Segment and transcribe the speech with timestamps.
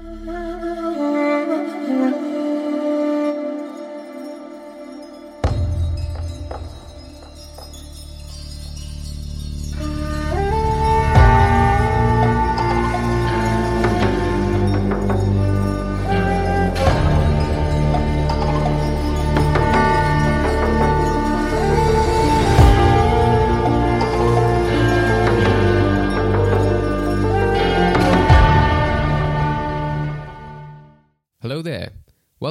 [0.00, 0.37] There.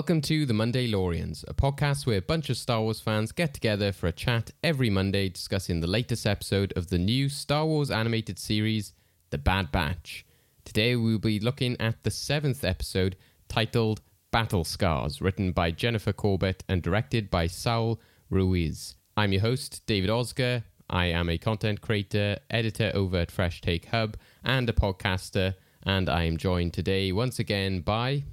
[0.08, 3.54] Welcome to the Monday Lorians, a podcast where a bunch of Star Wars fans get
[3.54, 7.92] together for a chat every Monday discussing the latest episode of the new Star Wars
[7.92, 8.94] animated series,
[9.32, 10.26] The Bad Batch.
[10.64, 13.18] Today we'll be looking at the seventh episode
[13.50, 14.00] titled
[14.32, 18.96] Battle Scars, written by Jennifer Corbett and directed by Saul Ruiz.
[19.18, 20.64] I'm your host, David Osgar.
[20.90, 25.56] I am a content creator, editor over at Fresh Take Hub, and a podcaster.
[25.84, 28.24] And I am joined today once again by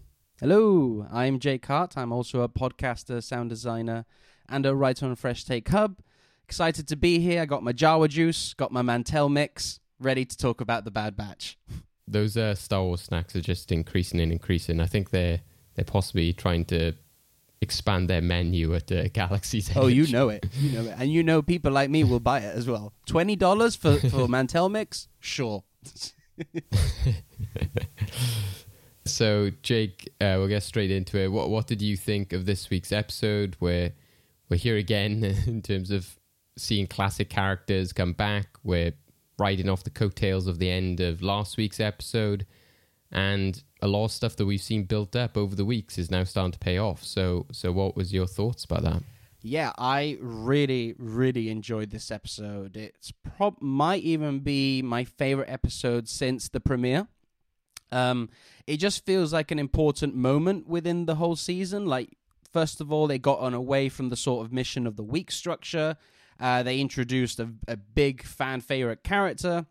[0.41, 1.97] Hello, I'm Jake Hart.
[1.97, 4.05] I'm also a podcaster, sound designer,
[4.49, 6.01] and a writer on Fresh Take Hub.
[6.43, 7.41] Excited to be here.
[7.41, 11.17] I got my Jawa juice, got my Mantell mix, ready to talk about the Bad
[11.17, 11.57] Batch.
[12.09, 14.81] those uh, Star Wars snacks are just increasing and increasing.
[14.81, 15.41] I think they're
[15.77, 16.95] they're possibly trying to
[17.61, 19.77] expand their menu at uh, Galaxy's Edge.
[19.77, 20.47] Oh, you know it.
[20.59, 20.97] You know it.
[20.99, 22.93] And you know people like me will buy it as well.
[23.07, 25.07] $20 for, for Mantell mix?
[25.21, 25.63] Sure.
[29.07, 31.29] So, Jake, uh, we'll get straight into it.
[31.31, 33.57] What what did you think of this week's episode?
[33.59, 33.93] Where
[34.49, 36.19] we're here again in terms of
[36.57, 38.47] seeing classic characters come back.
[38.63, 38.93] We're
[39.39, 42.47] riding off the coattails of the end of last week's episode,
[43.13, 46.25] and a lot of stuff that we've seen built up over the weeks is now
[46.25, 47.05] starting to pay off.
[47.05, 49.03] So, so what was your thoughts about that?
[49.43, 52.79] Yeah, I really, really enjoyed this episode.
[52.79, 57.09] It's prob might even be my favorite episode since the premiere.
[57.93, 58.31] Um,
[58.67, 61.87] it just feels like an important moment within the whole season.
[61.87, 62.17] Like,
[62.53, 65.31] first of all, they got on away from the sort of mission of the week
[65.31, 65.97] structure.
[66.41, 69.67] Uh, they introduced a, a big fan favorite character,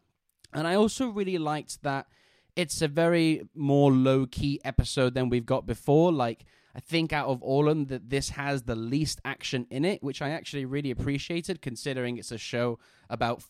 [0.53, 2.07] and I also really liked that
[2.55, 6.11] it's a very more low key episode than we've got before.
[6.11, 6.45] Like,
[6.75, 10.01] I think out of all of them, that this has the least action in it,
[10.01, 12.79] which I actually really appreciated, considering it's a show
[13.09, 13.43] about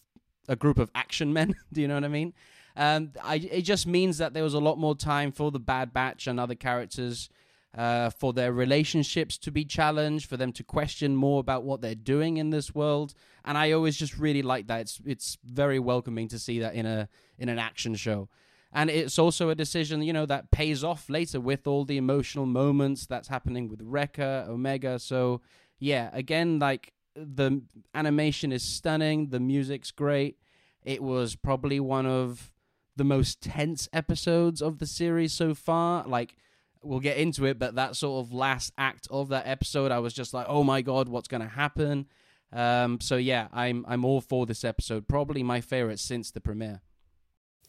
[0.48, 1.56] a group of action men.
[1.74, 2.34] Do you know what I mean?
[2.76, 5.94] Um, I, it just means that there was a lot more time for the Bad
[5.94, 7.30] Batch and other characters
[7.78, 11.96] uh, for their relationships to be challenged, for them to question more about what they're
[11.96, 13.14] doing in this world.
[13.46, 14.82] And I always just really like that.
[14.82, 18.30] It's it's very welcoming to see that in a in an action show.
[18.76, 22.48] And it's also a decision, you know, that pays off later with all the emotional
[22.48, 24.98] moments that's happening with Wrecker, Omega.
[24.98, 25.42] So
[25.80, 27.62] yeah, again, like the
[27.94, 30.38] animation is stunning, the music's great.
[30.84, 32.52] It was probably one of
[32.96, 36.06] the most tense episodes of the series so far.
[36.08, 36.36] Like,
[36.84, 40.14] we'll get into it, but that sort of last act of that episode, I was
[40.14, 42.08] just like, oh my god, what's going to happen?
[42.52, 45.08] Um, so yeah, I'm I'm all for this episode.
[45.08, 46.81] Probably my favorite since the premiere.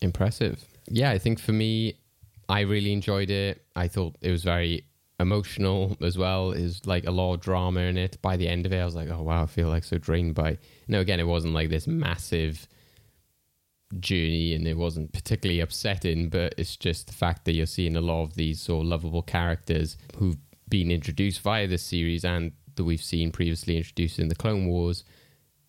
[0.01, 0.65] Impressive.
[0.89, 1.99] Yeah, I think for me,
[2.49, 3.65] I really enjoyed it.
[3.75, 4.85] I thought it was very
[5.19, 6.53] emotional as well.
[6.53, 8.21] Is like a lot of drama in it.
[8.21, 10.35] By the end of it, I was like, oh wow, I feel like so drained
[10.35, 10.59] by.
[10.87, 12.69] No, again, it wasn't like this massive
[14.00, 18.00] journey and it wasn't particularly upsetting, but it's just the fact that you're seeing a
[18.00, 20.37] lot of these sort of lovable characters who've
[20.69, 25.05] been introduced via this series and that we've seen previously introduced in the Clone Wars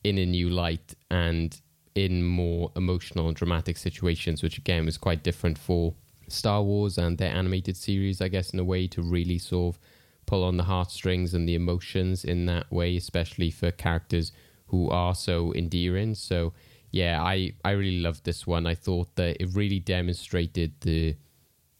[0.04, 1.60] in a new light and
[1.96, 5.94] in more emotional and dramatic situations, which again was quite different for
[6.28, 9.82] Star Wars and their animated series, I guess, in a way to really sort of
[10.26, 14.32] pull on the heartstrings and the emotions in that way, especially for characters
[14.68, 16.16] who are so endearing.
[16.16, 16.54] So
[16.96, 18.66] yeah, I, I really loved this one.
[18.66, 21.18] I thought that it really demonstrated the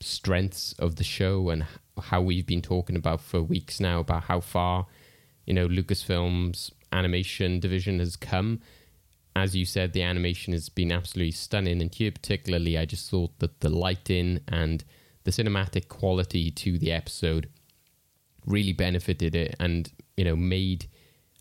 [0.02, 1.66] strengths of the show and
[1.98, 4.88] how we've been talking about for weeks now about how far,
[5.46, 8.60] you know, Lucasfilm's animation division has come.
[9.38, 11.82] As you said, the animation has been absolutely stunning.
[11.82, 14.84] And here, particularly, I just thought that the lighting and
[15.24, 17.48] the cinematic quality to the episode
[18.46, 20.88] really benefited it and, you know, made,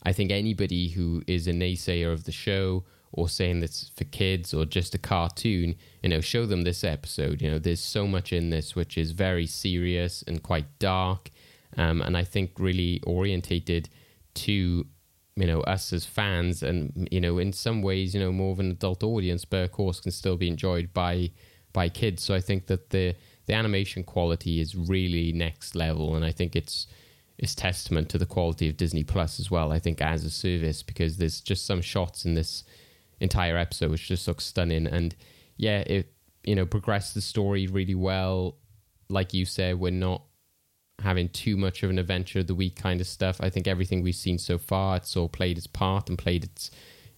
[0.04, 2.84] I think, anybody who is a naysayer of the show
[3.14, 7.40] or saying that's for kids or just a cartoon, you know, show them this episode.
[7.40, 11.30] You know, there's so much in this which is very serious and quite dark,
[11.76, 13.88] um, and I think really orientated
[14.34, 14.86] to
[15.36, 18.60] you know us as fans, and you know, in some ways, you know, more of
[18.60, 21.30] an adult audience, but of course, can still be enjoyed by
[21.72, 22.22] by kids.
[22.22, 23.14] So I think that the
[23.46, 26.86] the animation quality is really next level, and I think it's
[27.38, 29.72] it's testament to the quality of Disney Plus as well.
[29.72, 32.64] I think as a service because there's just some shots in this
[33.24, 34.86] entire episode, which just looks stunning.
[34.86, 35.14] And
[35.56, 36.12] yeah, it
[36.44, 38.56] you know progressed the story really well.
[39.08, 40.22] like you said, we're not
[41.00, 43.40] having too much of an adventure of the week kind of stuff.
[43.40, 46.70] I think everything we've seen so far, it's all played its part and played its,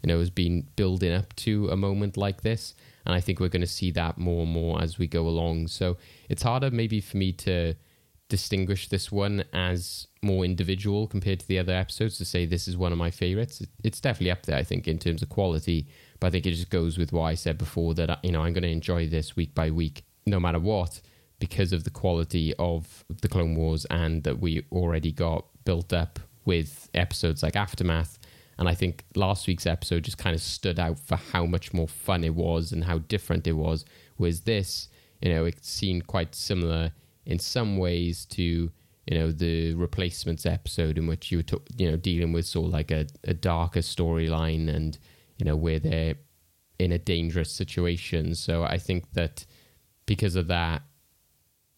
[0.03, 2.75] you know, has been building up to a moment like this.
[3.05, 5.69] And I think we're going to see that more and more as we go along.
[5.69, 5.97] So
[6.29, 7.75] it's harder maybe for me to
[8.29, 12.77] distinguish this one as more individual compared to the other episodes to say this is
[12.77, 13.63] one of my favorites.
[13.85, 15.87] It's definitely up there, I think, in terms of quality.
[16.19, 18.53] But I think it just goes with what I said before that you know I'm
[18.53, 21.01] going to enjoy this week by week, no matter what,
[21.39, 26.19] because of the quality of the Clone Wars and that we already got built up
[26.45, 28.19] with episodes like Aftermath.
[28.59, 31.89] And I think last week's episode just kind of stood out for how much more
[31.89, 33.85] fun it was and how different it was.
[34.17, 34.89] Whereas this,
[35.21, 36.93] you know, it seemed quite similar
[37.27, 38.71] in some ways to
[39.07, 42.67] you know the replacements episode in which you were t- you know dealing with sort
[42.67, 44.99] of like a, a darker storyline and
[45.37, 46.15] you know where they're
[46.79, 48.35] in a dangerous situation.
[48.35, 49.45] So i think that
[50.07, 50.83] because of that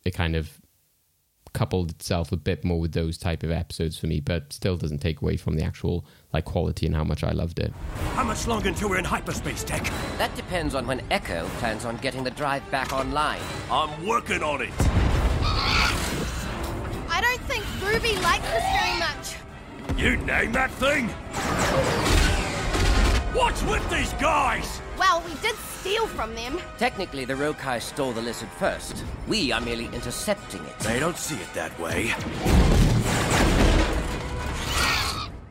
[0.04, 0.60] it kind of
[1.54, 4.98] coupled itself a bit more with those type of episodes for me but still doesn't
[4.98, 7.72] take away from the actual like quality and how much i loved it.
[8.14, 9.84] How much longer until we're in hyperspace tech?
[10.18, 13.40] That depends on when echo plans on getting the drive back online.
[13.70, 14.70] I'm working on it.
[14.78, 15.27] I don't think
[17.88, 19.36] Ruby likes us very much.
[19.98, 21.08] You name that thing?
[23.34, 24.82] What's with these guys?
[24.98, 26.60] Well, we did steal from them.
[26.76, 29.04] Technically, the Rokai stole the lizard first.
[29.26, 30.78] We are merely intercepting it.
[30.80, 32.12] They don't see it that way.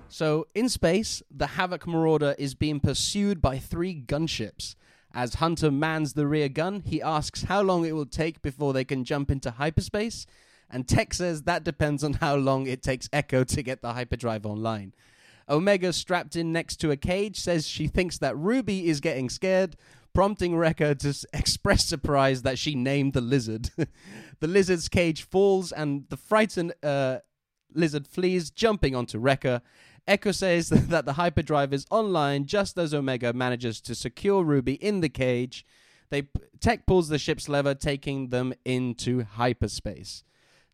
[0.10, 4.76] So, in space, the Havoc Marauder is being pursued by three gunships.
[5.12, 8.84] As Hunter mans the rear gun, he asks how long it will take before they
[8.84, 10.28] can jump into hyperspace,
[10.70, 14.46] and Tech says that depends on how long it takes Echo to get the hyperdrive
[14.46, 14.94] online.
[15.50, 19.78] Omega, strapped in next to a cage, says she thinks that Ruby is getting scared,
[20.14, 23.70] prompting Wrecker to express surprise that she named the lizard.
[24.40, 27.20] the lizard's cage falls, and the frightened uh,
[27.74, 29.62] lizard flees, jumping onto Wrecker.
[30.06, 35.00] Echo says that the hyperdrive is online just as Omega manages to secure Ruby in
[35.00, 35.66] the cage.
[36.10, 36.30] They
[36.60, 40.24] Tech pulls the ship's lever, taking them into hyperspace.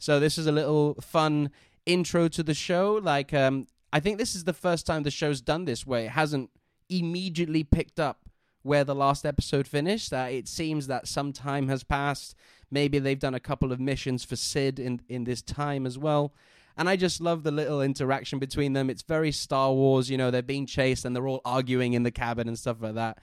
[0.03, 1.50] So this is a little fun
[1.85, 3.00] intro to the show.
[3.01, 6.09] Like, um, I think this is the first time the show's done this where it
[6.09, 6.50] hasn't
[6.89, 8.27] immediately picked up
[8.63, 10.09] where the last episode finished.
[10.09, 12.35] That uh, it seems that some time has passed.
[12.69, 16.33] Maybe they've done a couple of missions for Sid in in this time as well.
[16.75, 18.89] And I just love the little interaction between them.
[18.89, 22.11] It's very Star Wars, you know, they're being chased and they're all arguing in the
[22.11, 23.19] cabin and stuff like that.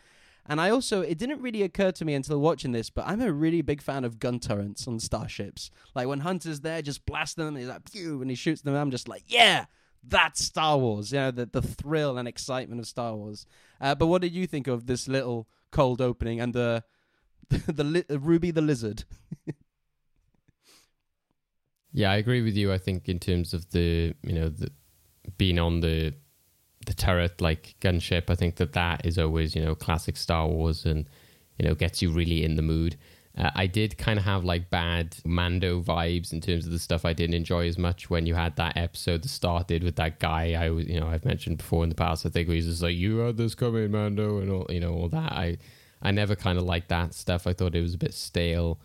[0.47, 3.33] And I also, it didn't really occur to me until watching this, but I'm a
[3.33, 5.71] really big fan of gun turrets on starships.
[5.95, 8.75] Like when Hunter's there, just blasting them, and he's like, pew, and he shoots them.
[8.75, 9.67] I'm just like, yeah,
[10.03, 11.13] that's Star Wars.
[11.13, 13.47] You know, the, the thrill and excitement of Star Wars.
[13.81, 16.85] Uh, but what did you think of this little cold opening and the,
[17.49, 19.05] the, the li- Ruby the Lizard?
[21.93, 22.73] yeah, I agree with you.
[22.73, 24.71] I think in terms of the, you know, the
[25.37, 26.15] being on the
[26.87, 28.31] the turret like gunship.
[28.31, 31.07] I think that that is always you know classic Star Wars and
[31.59, 32.97] you know gets you really in the mood.
[33.39, 37.05] Uh, I did kind of have like bad Mando vibes in terms of the stuff
[37.05, 40.55] I didn't enjoy as much when you had that episode that started with that guy
[40.61, 42.27] I was, you know, I've mentioned before in the past.
[42.27, 44.95] I think he was just like, "You had this coming, Mando," and all, you know,
[44.95, 45.33] all that.
[45.33, 45.59] I,
[46.03, 47.47] I never kind of liked that stuff.
[47.47, 48.81] I thought it was a bit stale.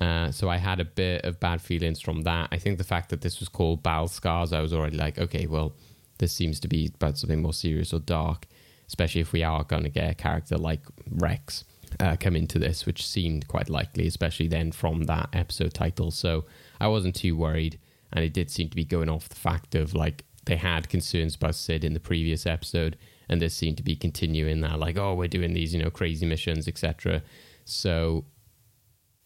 [0.00, 2.48] Uh, so I had a bit of bad feelings from that.
[2.50, 5.46] I think the fact that this was called Battle Scars, I was already like, okay,
[5.46, 5.74] well,
[6.18, 8.46] this seems to be about something more serious or dark,
[8.86, 11.64] especially if we are going to get a character like Rex
[12.00, 16.10] uh, come into this, which seemed quite likely, especially then from that episode title.
[16.10, 16.44] So
[16.80, 17.78] I wasn't too worried,
[18.12, 21.36] and it did seem to be going off the fact of like they had concerns
[21.36, 22.96] about Sid in the previous episode,
[23.28, 26.26] and this seemed to be continuing that, like, oh, we're doing these, you know, crazy
[26.26, 27.22] missions, etc.
[27.64, 28.24] So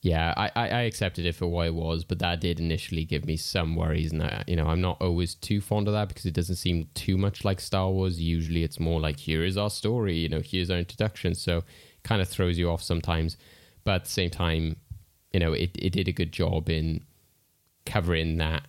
[0.06, 3.36] yeah, I, I accepted it for what it was, but that did initially give me
[3.36, 4.12] some worries.
[4.12, 6.88] And, I, you know, I'm not always too fond of that because it doesn't seem
[6.94, 8.20] too much like Star Wars.
[8.20, 11.34] Usually it's more like, here is our story, you know, here's our introduction.
[11.34, 11.64] So
[12.04, 13.36] kind of throws you off sometimes.
[13.82, 14.76] But at the same time,
[15.32, 17.02] you know, it, it did a good job in
[17.84, 18.68] covering that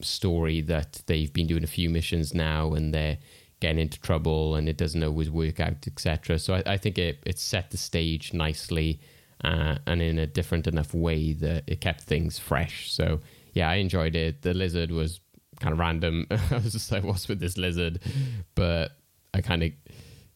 [0.00, 3.18] story that they've been doing a few missions now and they're
[3.60, 6.40] getting into trouble and it doesn't always work out, etc.
[6.40, 8.98] So I, I think it, it set the stage nicely
[9.44, 12.92] uh, and in a different enough way that it kept things fresh.
[12.92, 13.20] So
[13.52, 14.42] yeah, I enjoyed it.
[14.42, 15.20] The lizard was
[15.60, 16.26] kind of random.
[16.30, 18.00] I was just like, what's with this lizard?
[18.54, 18.92] But
[19.34, 19.72] I kind of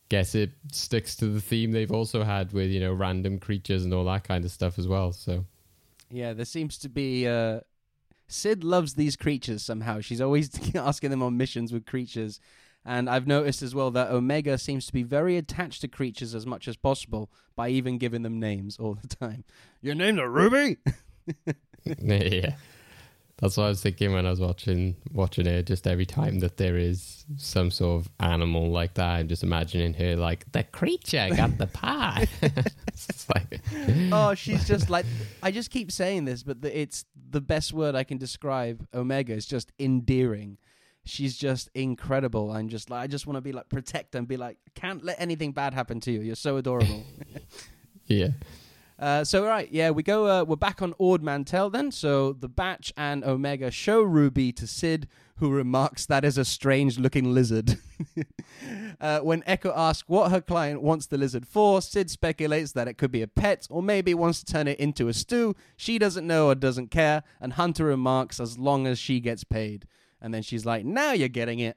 [0.09, 3.95] guess it sticks to the theme they've also had with you know random creatures and
[3.95, 5.12] all that kind of stuff as well.
[5.12, 5.45] So
[6.11, 7.26] yeah, there seems to be.
[7.26, 7.61] Uh,
[8.28, 10.00] Sid loves these creatures somehow.
[10.00, 12.38] She's always asking them on missions with creatures.
[12.84, 16.46] And I've noticed as well that Omega seems to be very attached to creatures as
[16.46, 19.44] much as possible by even giving them names all the time.
[19.82, 20.78] Your name's a Ruby?
[21.84, 22.54] yeah.
[23.40, 25.66] That's what I was thinking when I was watching watching it.
[25.66, 29.94] Just every time that there is some sort of animal like that, I'm just imagining
[29.94, 32.28] her like the creature got the pie.
[32.42, 33.62] it's like,
[34.12, 35.06] oh, she's just like
[35.42, 39.32] I just keep saying this, but the, it's the best word I can describe Omega.
[39.32, 40.58] Is just endearing.
[41.04, 42.50] She's just incredible.
[42.52, 45.21] I'm just like I just want to be like protect and be like can't let
[45.21, 46.21] anything bad happen to you.
[46.21, 47.04] You're so adorable.
[48.07, 48.28] yeah.
[49.00, 50.26] Uh, so right, yeah, we go.
[50.26, 51.90] Uh, we're back on Ord Mantell then.
[51.90, 57.33] So the Batch and Omega show Ruby to Sid, who remarks that is a strange-looking
[57.33, 57.78] lizard.
[59.00, 62.99] uh, when Echo asks what her client wants the lizard for, Sid speculates that it
[62.99, 65.57] could be a pet, or maybe wants to turn it into a stew.
[65.78, 69.87] She doesn't know or doesn't care, and Hunter remarks as long as she gets paid.
[70.21, 71.77] And then she's like, "Now you're getting it."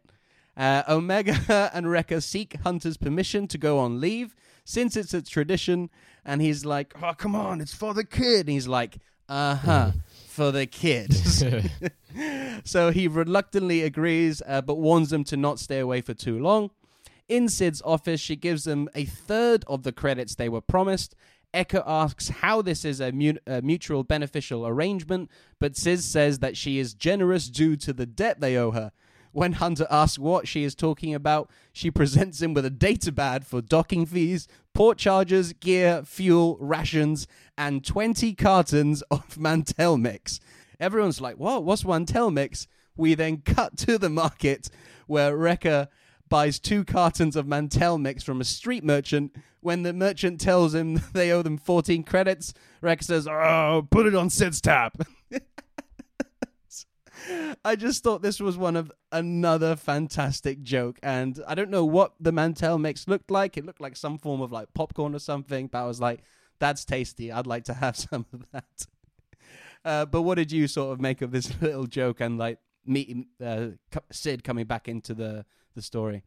[0.55, 4.35] Uh, Omega and Wrecker seek Hunter's permission to go on leave
[4.65, 5.89] since it's a tradition.
[6.25, 8.97] And he's like, "Oh, come on, it's for the kid." And he's like,
[9.27, 9.91] "Uh huh."
[10.27, 11.13] For the kid.
[12.63, 16.71] so he reluctantly agrees, uh, but warns them to not stay away for too long.
[17.29, 21.15] In Sid's office, she gives them a third of the credits they were promised.
[21.53, 25.29] Echo asks how this is a, mu- a mutual beneficial arrangement,
[25.59, 28.91] but Sid says that she is generous due to the debt they owe her.
[29.33, 33.45] When Hunter asks what she is talking about, she presents him with a data pad
[33.45, 40.39] for docking fees, port charges, gear, fuel, rations, and 20 cartons of Mantell mix.
[40.79, 41.63] Everyone's like, what?
[41.63, 42.67] What's Mantell mix?
[42.95, 44.69] We then cut to the market
[45.07, 45.87] where Wrecker
[46.33, 49.35] buys two cartons of Mantell mix from a street merchant.
[49.61, 54.15] When the merchant tells him they owe them 14 credits, Rex says, Oh, put it
[54.15, 54.93] on Sid's tab.
[57.63, 62.15] I just thought this was one of another fantastic joke, and I don't know what
[62.19, 63.55] the Mantell mix looked like.
[63.55, 66.23] It looked like some form of like popcorn or something, but I was like,
[66.57, 67.31] "That's tasty.
[67.31, 68.87] I'd like to have some of that."
[69.85, 73.27] Uh, but what did you sort of make of this little joke and like meeting
[73.41, 73.67] uh,
[74.11, 76.23] Sid coming back into the the story?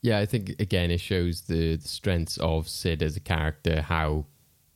[0.00, 4.26] Yeah, I think again it shows the, the strengths of Sid as a character, how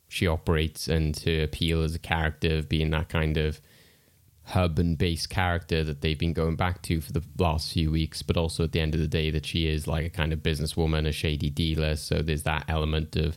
[0.08, 3.60] she operates, and her appeal as a character of being that kind of
[4.44, 8.22] hub and base character that they've been going back to for the last few weeks,
[8.22, 10.38] but also at the end of the day that she is like a kind of
[10.38, 11.96] businesswoman, a shady dealer.
[11.96, 13.36] So there's that element of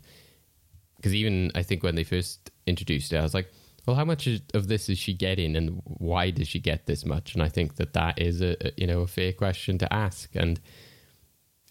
[0.98, 3.52] because even I think when they first introduced her, I was like,
[3.90, 7.34] well, how much of this is she getting, and why does she get this much?
[7.34, 10.60] And I think that that is a, you know a fair question to ask, and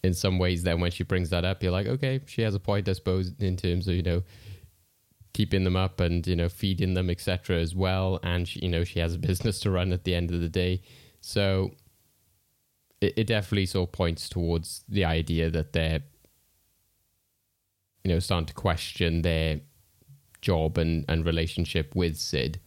[0.03, 2.59] in some ways, then when she brings that up, you're like, okay, she has a
[2.59, 4.23] point, I suppose, in terms of you know
[5.31, 8.19] keeping them up and you know feeding them etc as well.
[8.21, 10.49] And she, you know she has a business to run at the end of the
[10.49, 10.81] day.
[11.21, 11.71] So
[12.99, 16.01] it, it definitely sort of points towards the idea that they're
[18.03, 19.61] you know starting to question their
[20.41, 22.59] job and, and relationship with sid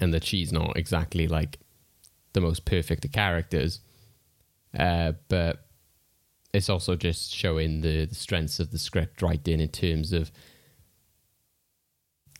[0.00, 1.58] and that she's not exactly like
[2.32, 3.80] the most perfect of characters
[4.78, 5.66] uh, but
[6.54, 10.30] it's also just showing the, the strengths of the script right in in terms of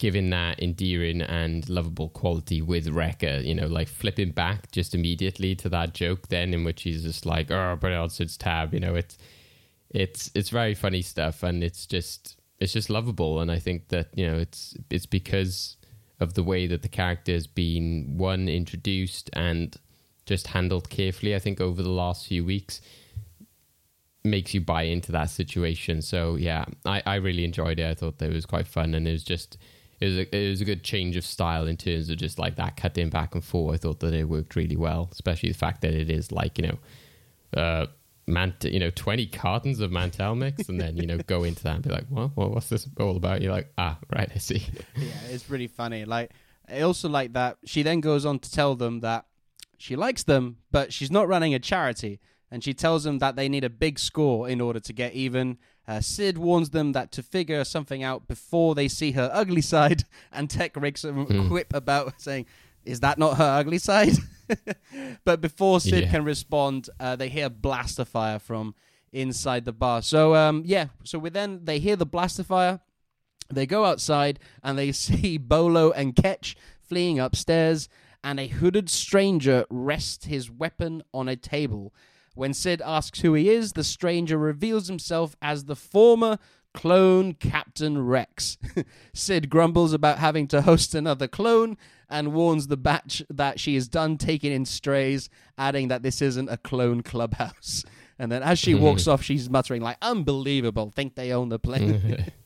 [0.02, 5.54] giving that endearing and lovable quality with Wrecker, you know, like flipping back just immediately
[5.54, 8.80] to that joke then in which he's just like, oh, but on Sid's tab, you
[8.80, 9.16] know, it's
[9.90, 14.08] it's it's very funny stuff and it's just it's just lovable and I think that,
[14.14, 15.76] you know, it's it's because
[16.20, 19.76] of the way that the character has been one introduced and
[20.26, 22.80] just handled carefully, I think, over the last few weeks
[24.24, 26.00] makes you buy into that situation.
[26.02, 27.90] So yeah, I, I really enjoyed it.
[27.90, 29.58] I thought that it was quite fun and it was just
[29.98, 32.54] it was a, it was a good change of style in terms of just like
[32.56, 33.74] that cutting back and forth.
[33.74, 36.68] I thought that it worked really well, especially the fact that it is like you
[36.68, 37.86] know, uh,
[38.26, 41.76] mant you know twenty cartons of Mantell mix, and then you know go into that
[41.76, 43.42] and be like, well, well what's this all about?
[43.42, 44.66] You're like, ah, right, I see.
[44.96, 46.04] yeah, it's really funny.
[46.04, 46.32] Like
[46.68, 49.26] I also like that she then goes on to tell them that
[49.78, 53.48] she likes them, but she's not running a charity, and she tells them that they
[53.48, 57.22] need a big score in order to get even uh, Sid warns them that to
[57.22, 61.48] figure something out before they see her ugly side, and Tech makes a mm.
[61.48, 62.46] quip about saying,
[62.84, 64.12] "Is that not her ugly side?"
[65.24, 66.10] but before Sid yeah.
[66.10, 68.74] can respond, uh, they hear blaster fire from
[69.12, 70.02] inside the bar.
[70.02, 72.80] So um, yeah, so we then they hear the blaster fire.
[73.50, 77.88] They go outside and they see Bolo and Ketch fleeing upstairs,
[78.22, 81.94] and a hooded stranger rests his weapon on a table.
[82.34, 86.38] When Sid asks who he is, the stranger reveals himself as the former
[86.72, 88.56] clone Captain Rex.
[89.14, 91.76] Sid grumbles about having to host another clone
[92.12, 95.28] and warns the batch that she is done taking in strays,
[95.58, 97.84] adding that this isn't a clone clubhouse.
[98.18, 100.92] And then as she walks off, she's muttering like, "Unbelievable!
[100.94, 102.26] Think they own the plane."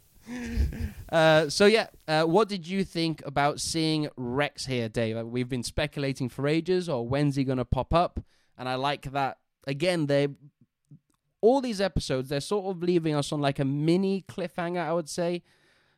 [1.13, 5.25] Uh, so yeah, uh, what did you think about seeing Rex here, Dave?
[5.25, 8.19] We've been speculating for ages, or when's he going to pop up?
[8.59, 9.39] And I like that.
[9.69, 10.29] Again, they
[11.41, 14.81] all these episodes they're sort of leaving us on like a mini cliffhanger.
[14.81, 15.43] I would say,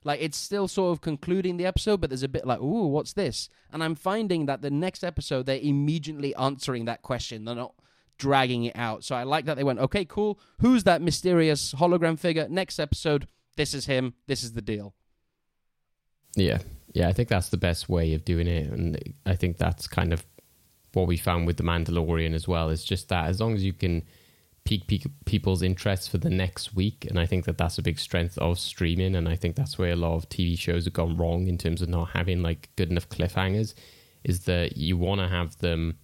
[0.05, 3.13] like it's still sort of concluding the episode, but there's a bit like, ooh, what's
[3.13, 3.49] this?
[3.73, 7.45] And I'm finding that the next episode they're immediately answering that question.
[7.45, 7.75] They're not
[8.19, 9.05] dragging it out.
[9.05, 10.39] So I like that they went, okay, cool.
[10.61, 12.47] Who's that mysterious hologram figure?
[12.49, 14.15] Next episode, this is him.
[14.27, 14.95] This is the deal.
[16.37, 16.59] Yeah,
[16.93, 20.13] yeah, I think that's the best way of doing it, and I think that's kind
[20.13, 20.25] of
[20.93, 22.71] what we found with the Mandalorian as well.
[22.71, 24.05] Is just that as long as you can
[25.25, 28.59] people's interest for the next week, and I think that that's a big strength of
[28.59, 31.59] streaming, and I think that's where a lot of TV shows have gone wrong in
[31.59, 33.75] terms of not having like good enough cliffhangers.
[34.25, 35.99] Is that you want to have them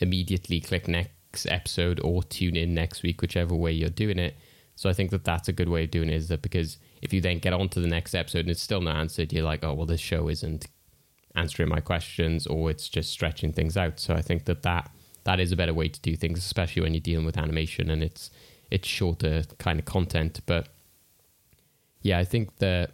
[0.00, 4.36] immediately click next episode or tune in next week, whichever way you're doing it.
[4.76, 6.14] So I think that that's a good way of doing it.
[6.14, 8.80] Is that because if you then get on to the next episode and it's still
[8.80, 10.68] not answered, you're like, oh well, this show isn't
[11.34, 14.00] answering my questions, or it's just stretching things out.
[14.00, 14.90] So I think that that
[15.26, 18.02] that is a better way to do things, especially when you're dealing with animation and
[18.02, 18.30] it's
[18.70, 20.40] it's shorter kind of content.
[20.46, 20.68] But
[22.00, 22.92] yeah, I think that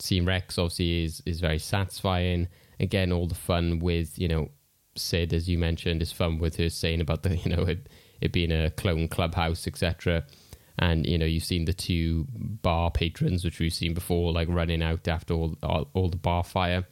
[0.00, 2.48] seeing Rex obviously is is very satisfying.
[2.80, 4.48] Again, all the fun with you know
[4.96, 7.88] Sid, as you mentioned, is fun with her saying about the you know it,
[8.20, 10.24] it being a clone clubhouse, etc.
[10.78, 14.82] And you know you've seen the two bar patrons, which we've seen before, like running
[14.82, 16.86] out after all all, all the bar fire.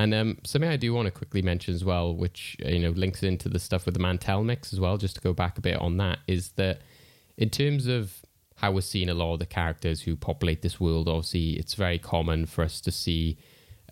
[0.00, 3.22] And um, something I do want to quickly mention as well, which you know links
[3.22, 5.76] into the stuff with the Mantell mix as well, just to go back a bit
[5.76, 6.80] on that, is that
[7.36, 8.14] in terms of
[8.56, 11.98] how we're seeing a lot of the characters who populate this world, obviously it's very
[11.98, 13.36] common for us to see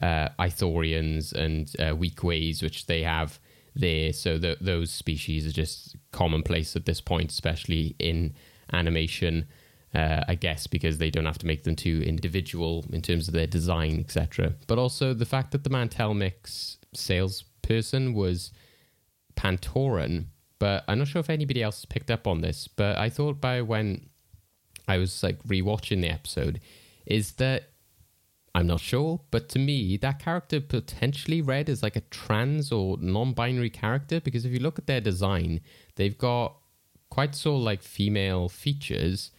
[0.00, 3.38] uh, Ithorians and uh, Weequays, which they have
[3.75, 4.15] there.
[4.15, 8.33] So th- those species are just commonplace at this point, especially in
[8.73, 9.47] animation.
[9.95, 13.33] Uh, I guess because they don't have to make them too individual in terms of
[13.33, 14.52] their design, etc.
[14.66, 18.52] But also the fact that the Mantell Mix salesperson was
[19.35, 20.27] Pantoran,
[20.59, 22.68] but I'm not sure if anybody else picked up on this.
[22.68, 24.11] But I thought by when
[24.87, 26.61] I was like rewatching the episode,
[27.07, 27.70] is that
[28.55, 32.96] I'm not sure, but to me, that character potentially read as like a trans or
[33.01, 35.61] non binary character because if you look at their design,
[35.96, 36.57] they've got
[37.11, 39.31] quite of like female features,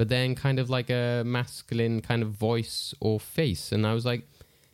[0.00, 3.70] but then kind of like a masculine kind of voice or face.
[3.70, 4.26] And I was like,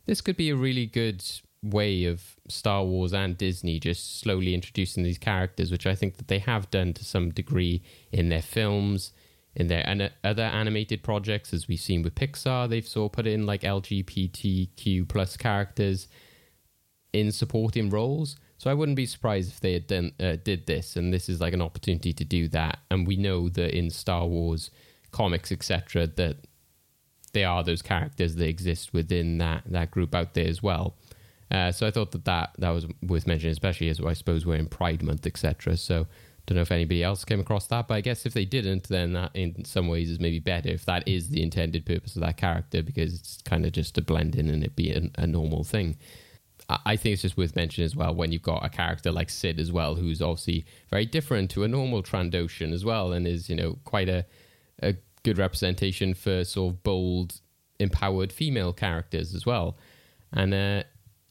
[0.04, 1.20] this could be a really good
[1.64, 6.28] way of Star Wars and Disney just slowly introducing these characters, which I think that
[6.28, 9.10] they have done to some degree in their films
[9.56, 13.26] in their an- other animated projects, as we've seen with Pixar, they've sort of put
[13.26, 16.06] in like LGBTQ plus characters
[17.12, 18.36] in supporting roles.
[18.58, 21.40] So I wouldn't be surprised if they had done uh, did this, and this is
[21.40, 22.78] like an opportunity to do that.
[22.92, 24.70] And we know that in Star Wars
[25.16, 26.36] comics, etc., that
[27.32, 30.94] they are those characters that exist within that that group out there as well.
[31.50, 34.56] Uh, so I thought that, that that was worth mentioning, especially as I suppose we're
[34.56, 35.76] in Pride Month, etc.
[35.76, 36.06] So
[36.46, 39.14] don't know if anybody else came across that, but I guess if they didn't, then
[39.14, 42.36] that in some ways is maybe better if that is the intended purpose of that
[42.36, 45.64] character because it's kind of just to blend in and it be a, a normal
[45.64, 45.96] thing.
[46.68, 49.30] I I think it's just worth mentioning as well when you've got a character like
[49.30, 53.48] Sid as well, who's obviously very different to a normal Trandoshan as well, and is
[53.50, 54.24] you know quite a
[54.82, 54.94] a
[55.26, 57.40] good representation for sort of bold,
[57.80, 59.76] empowered female characters as well.
[60.32, 60.82] And uh,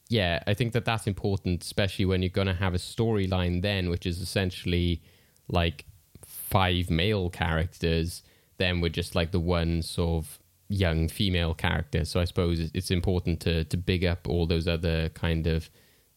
[0.08, 3.88] yeah, I think that that's important, especially when you're going to have a storyline then,
[3.88, 5.02] which is essentially
[5.48, 5.86] like
[6.24, 8.22] five male characters,
[8.58, 12.04] then we're just like the one sort of young female character.
[12.04, 15.70] So I suppose it's- important to to big up all those other kind of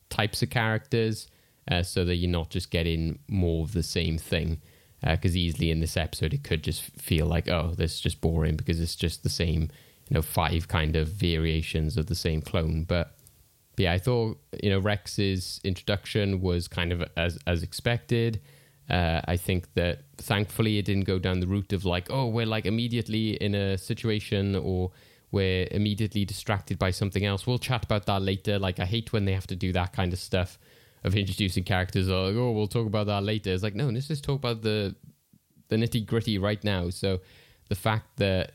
[0.09, 1.27] types of characters,
[1.71, 4.59] uh, so that you're not just getting more of the same thing.
[5.01, 8.55] Because easily in this episode, it could just feel like, oh, this is just boring
[8.55, 9.69] because it's just the same,
[10.09, 12.83] you know, five kind of variations of the same clone.
[12.83, 13.15] But
[13.75, 18.41] but yeah, I thought you know Rex's introduction was kind of as as expected.
[18.89, 22.45] Uh, I think that thankfully it didn't go down the route of like, oh, we're
[22.45, 24.91] like immediately in a situation or
[25.31, 27.45] we're immediately distracted by something else.
[27.47, 28.59] We'll chat about that later.
[28.59, 30.57] Like I hate when they have to do that kind of stuff
[31.03, 33.51] of introducing characters or like, oh, we'll talk about that later.
[33.51, 34.95] It's like, no, let's just talk about the
[35.69, 36.89] the nitty gritty right now.
[36.89, 37.19] So
[37.69, 38.53] the fact that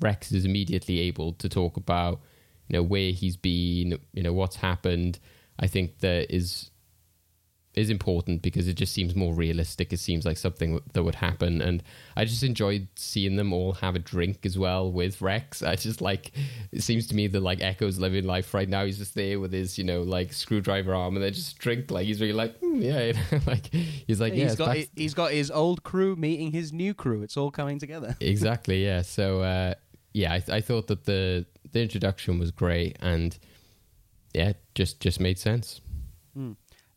[0.00, 2.20] Rex is immediately able to talk about
[2.68, 5.18] you know where he's been, you know what's happened.
[5.58, 6.70] I think that is
[7.74, 9.92] is important because it just seems more realistic.
[9.92, 11.82] It seems like something that would happen, and
[12.16, 15.62] I just enjoyed seeing them all have a drink as well with Rex.
[15.62, 16.32] I just like
[16.72, 18.84] it seems to me that like Echo's living life right now.
[18.84, 22.06] He's just there with his you know like screwdriver arm, and they just drink like
[22.06, 23.12] he's really like "Hmm, yeah,
[23.46, 26.94] like he's like yeah, he's got back- he's got his old crew meeting his new
[26.94, 27.22] crew.
[27.22, 28.16] It's all coming together.
[28.20, 29.74] exactly yeah so uh
[30.14, 33.36] yeah, I, I thought that the the introduction was great, and
[34.32, 35.80] yeah, just just made sense.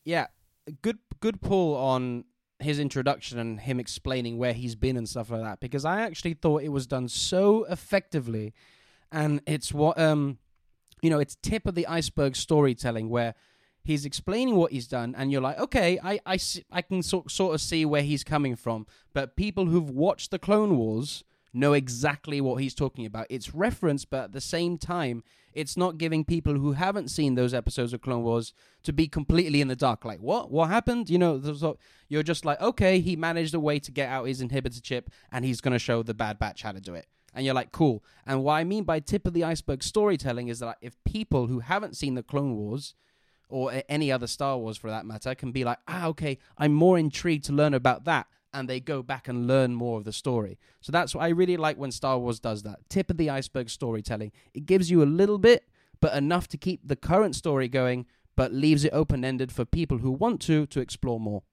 [0.06, 0.28] Yeah,
[0.82, 2.26] good good pull on
[2.60, 6.34] his introduction and him explaining where he's been and stuff like that because I actually
[6.34, 8.54] thought it was done so effectively
[9.12, 10.40] and it's what um
[11.02, 13.36] you know, it's tip of the iceberg storytelling where
[13.84, 16.40] he's explaining what he's done and you're like, "Okay, I I
[16.72, 20.40] I can sort sort of see where he's coming from." But people who've watched the
[20.40, 21.24] Clone Wars
[21.58, 23.28] know exactly what he's talking about.
[23.30, 27.54] It's referenced, but at the same time, it's not giving people who haven't seen those
[27.54, 30.06] episodes of Clone Wars to be completely in the dark.
[30.06, 30.52] Like, what?
[30.52, 31.10] What happened?
[31.10, 31.76] You know,
[32.08, 35.44] you're just like, okay, he managed a way to get out his inhibitor chip, and
[35.44, 37.08] he's going to show the Bad Batch how to do it.
[37.34, 38.04] And you're like, cool.
[38.26, 41.60] And what I mean by tip of the iceberg storytelling is that if people who
[41.60, 42.96] haven't seen the Clone Wars
[43.50, 46.98] or any other Star Wars for that matter can be like, ah, okay, I'm more
[46.98, 48.28] intrigued to learn about that.
[48.58, 50.58] And they go back and learn more of the story.
[50.82, 52.80] So that's what I really like when Star Wars does that.
[52.90, 54.32] Tip of the iceberg storytelling.
[54.56, 55.68] It gives you a little bit,
[56.00, 60.00] but enough to keep the current story going, but leaves it open ended for people
[60.00, 61.44] who want to to explore more.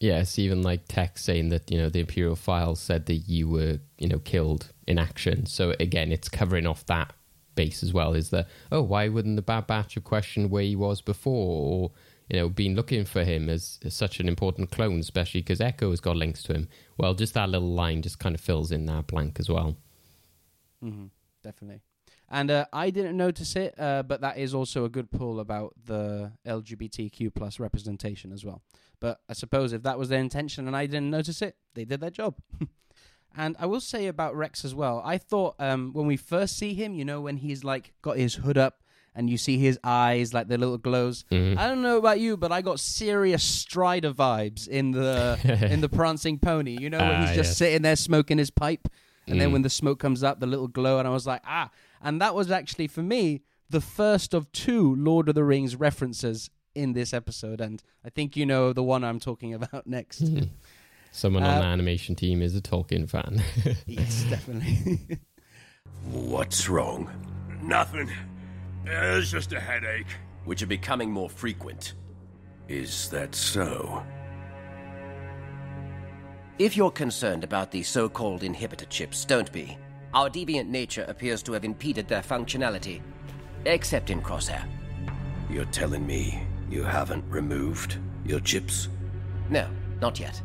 [0.00, 3.80] Yeah, even like Tech saying that you know the Imperial files said that you were
[3.98, 5.46] you know killed in action.
[5.46, 7.12] So again, it's covering off that
[7.54, 8.14] base as well.
[8.14, 11.90] Is that oh why wouldn't the Bad Batch have questioned where he was before or
[12.28, 15.90] you know been looking for him as, as such an important clone, especially because Echo
[15.90, 16.68] has got links to him.
[16.98, 19.76] Well, just that little line just kind of fills in that blank as well.
[20.80, 21.06] hmm
[21.42, 21.80] definitely.
[22.28, 25.74] And uh, I didn't notice it, uh, but that is also a good pull about
[25.84, 28.62] the LGBTQ plus representation as well.
[29.00, 32.00] But I suppose if that was their intention and I didn't notice it, they did
[32.00, 32.36] their job.
[33.36, 35.00] and I will say about Rex as well.
[35.04, 38.34] I thought um, when we first see him, you know, when he's like got his
[38.34, 38.82] hood up
[39.16, 41.24] and you see his eyes like the little glows.
[41.32, 41.56] Mhm.
[41.58, 45.38] I don't know about you, but I got serious Strider vibes in the
[45.72, 46.76] in the prancing pony.
[46.80, 47.56] You know, when Ah, he's just yes.
[47.56, 48.86] sitting there smoking his pipe,
[49.26, 49.52] and then Mm.
[49.54, 51.70] when the smoke comes up, the little glow, and I was like, ah.
[52.02, 56.50] And that was actually for me the first of two Lord of the Rings references
[56.74, 60.22] in this episode, and I think you know the one I'm talking about next.
[61.10, 63.42] Someone on Uh, the animation team is a Tolkien fan.
[63.86, 65.18] yes, definitely.
[66.12, 67.10] What's wrong?
[67.62, 68.10] Nothing.
[68.86, 70.06] It's just a headache.
[70.44, 71.94] which are becoming more frequent.
[72.68, 74.04] Is that so?
[76.58, 79.76] If you're concerned about the so called inhibitor chips, don't be.
[80.14, 83.02] Our deviant nature appears to have impeded their functionality,
[83.64, 84.64] except in Crosshair.
[85.50, 88.88] You're telling me you haven't removed your chips?
[89.50, 89.68] No,
[90.00, 90.40] not yet.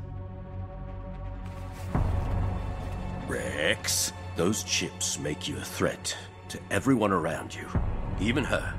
[3.28, 6.18] Rex, those chips make you a threat
[6.50, 7.68] to everyone around you,
[8.22, 8.74] even her.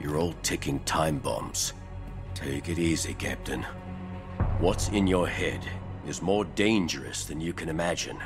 [0.00, 1.74] You're all ticking time bombs.
[2.34, 3.64] Take it easy, Captain.
[4.58, 5.60] What's in your head
[6.06, 8.18] is more dangerous than you can imagine.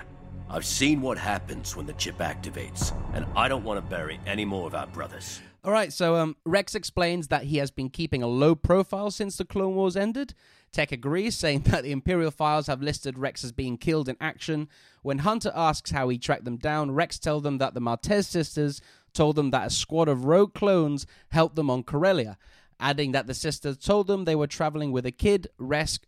[0.48, 4.44] I've seen what happens when the chip activates, and I don't want to bury any
[4.44, 5.40] more of our brothers.
[5.64, 9.36] All right, so um, Rex explains that he has been keeping a low profile since
[9.36, 10.32] the Clone Wars ended.
[10.70, 14.68] Tech agrees, saying that the Imperial files have listed Rex as being killed in action.
[15.02, 18.80] When Hunter asks how he tracked them down, Rex tells them that the Martez sisters
[19.16, 22.36] told them that a squad of rogue clones helped them on Corellia,
[22.78, 25.48] adding that the sisters told them they were traveling with a kid.
[25.58, 25.98] Rex,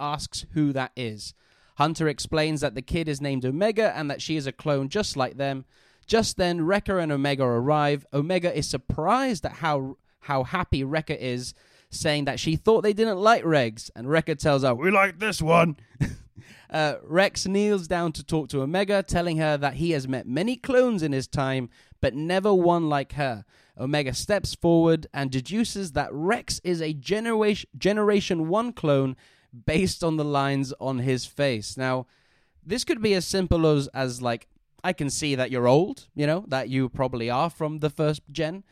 [0.00, 1.34] asks who that is.
[1.76, 5.16] Hunter explains that the kid is named Omega and that she is a clone just
[5.16, 5.64] like them.
[6.06, 8.04] Just then, Wrecker and Omega arrive.
[8.12, 11.54] Omega is surprised at how how happy Wrecker is,
[11.88, 15.40] saying that she thought they didn't like Regs, and Wrecker tells her, "We like this
[15.40, 15.76] one."
[16.70, 20.56] uh, Rex kneels down to talk to Omega, telling her that he has met many
[20.56, 21.68] clones in his time,
[22.00, 23.44] but never one like her.
[23.78, 29.16] Omega steps forward and deduces that Rex is a generation Generation One clone
[29.66, 31.76] based on the lines on his face.
[31.76, 32.06] Now,
[32.64, 34.46] this could be as simple as as like
[34.84, 38.22] I can see that you're old, you know, that you probably are from the first
[38.30, 38.64] gen.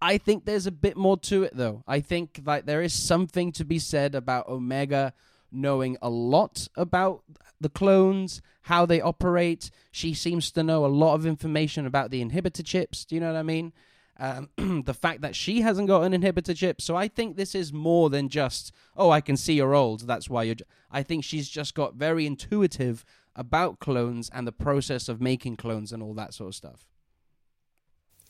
[0.00, 1.82] I think there's a bit more to it though.
[1.86, 5.14] I think that there is something to be said about Omega
[5.50, 7.22] knowing a lot about
[7.60, 9.70] the clones, how they operate.
[9.90, 13.04] She seems to know a lot of information about the inhibitor chips.
[13.04, 13.72] Do you know what I mean?
[14.18, 14.48] Um,
[14.84, 16.80] the fact that she hasn't got an inhibitor chip.
[16.80, 20.06] So I think this is more than just, oh, I can see you're old.
[20.06, 20.54] That's why you're.
[20.56, 23.04] j-" I think she's just got very intuitive
[23.34, 26.86] about clones and the process of making clones and all that sort of stuff.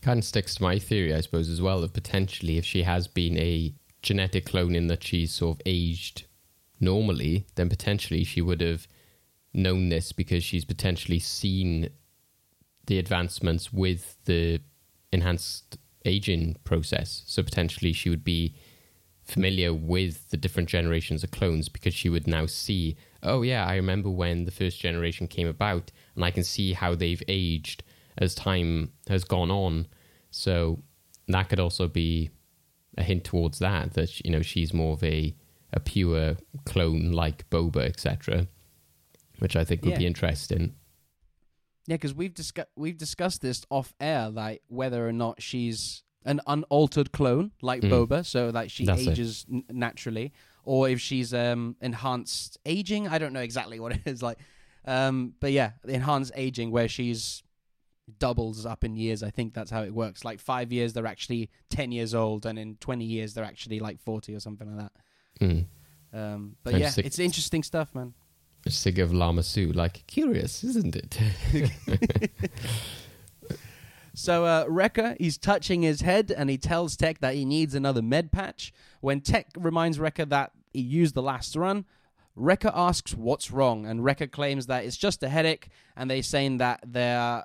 [0.03, 3.07] kind of sticks to my theory, I suppose, as well, of potentially if she has
[3.09, 6.27] been a genetic clone in that she's sort of aged
[6.81, 8.87] normally, then potentially she would have
[9.53, 11.89] known this because she's potentially seen
[12.87, 14.61] the advancements with the
[15.13, 17.23] enhanced aging process.
[17.27, 18.55] So potentially she would be
[19.25, 23.75] familiar with the different generations of clones because she would now see, oh yeah, I
[23.75, 27.83] remember when the first generation came about and I can see how they've aged
[28.19, 29.89] as time has gone on.
[30.31, 30.83] So
[31.29, 32.31] that could also be
[32.97, 35.35] a hint towards that that you know she's more of a
[35.73, 38.47] a pure clone like Boba, etc.,
[39.39, 39.99] which I think would Yeah.
[39.99, 40.75] be interesting.
[41.87, 46.41] Yeah, because we've discussed we've discussed this off air, like whether or not she's an
[46.47, 47.91] unaltered clone like Mm.
[47.91, 50.33] Boba, so like she That's ages n- naturally,
[50.65, 53.07] or if she's um enhanced aging.
[53.07, 54.39] I don't know exactly what it is like,
[54.85, 57.43] um, but yeah, enhanced aging where she's
[58.19, 59.23] doubles up in years.
[59.23, 60.25] I think that's how it works.
[60.25, 64.01] Like five years, they're actually ten years old, and in twenty years, they're actually like
[64.01, 64.93] forty or something like that.
[65.41, 65.67] Mm.
[66.13, 68.15] Um, but yeah, it's interesting stuff, man.
[68.65, 71.19] Just think of Lama Su, like curious, isn't it?
[74.19, 78.01] So uh, Wrecker, he's touching his head and he tells Tech that he needs another
[78.01, 78.73] med patch.
[79.03, 81.85] When Tech reminds Wrecker that he used the last run,
[82.35, 86.57] Wrecker asks what's wrong, and Wrecker claims that it's just a headache, and they're saying
[86.59, 87.45] that they're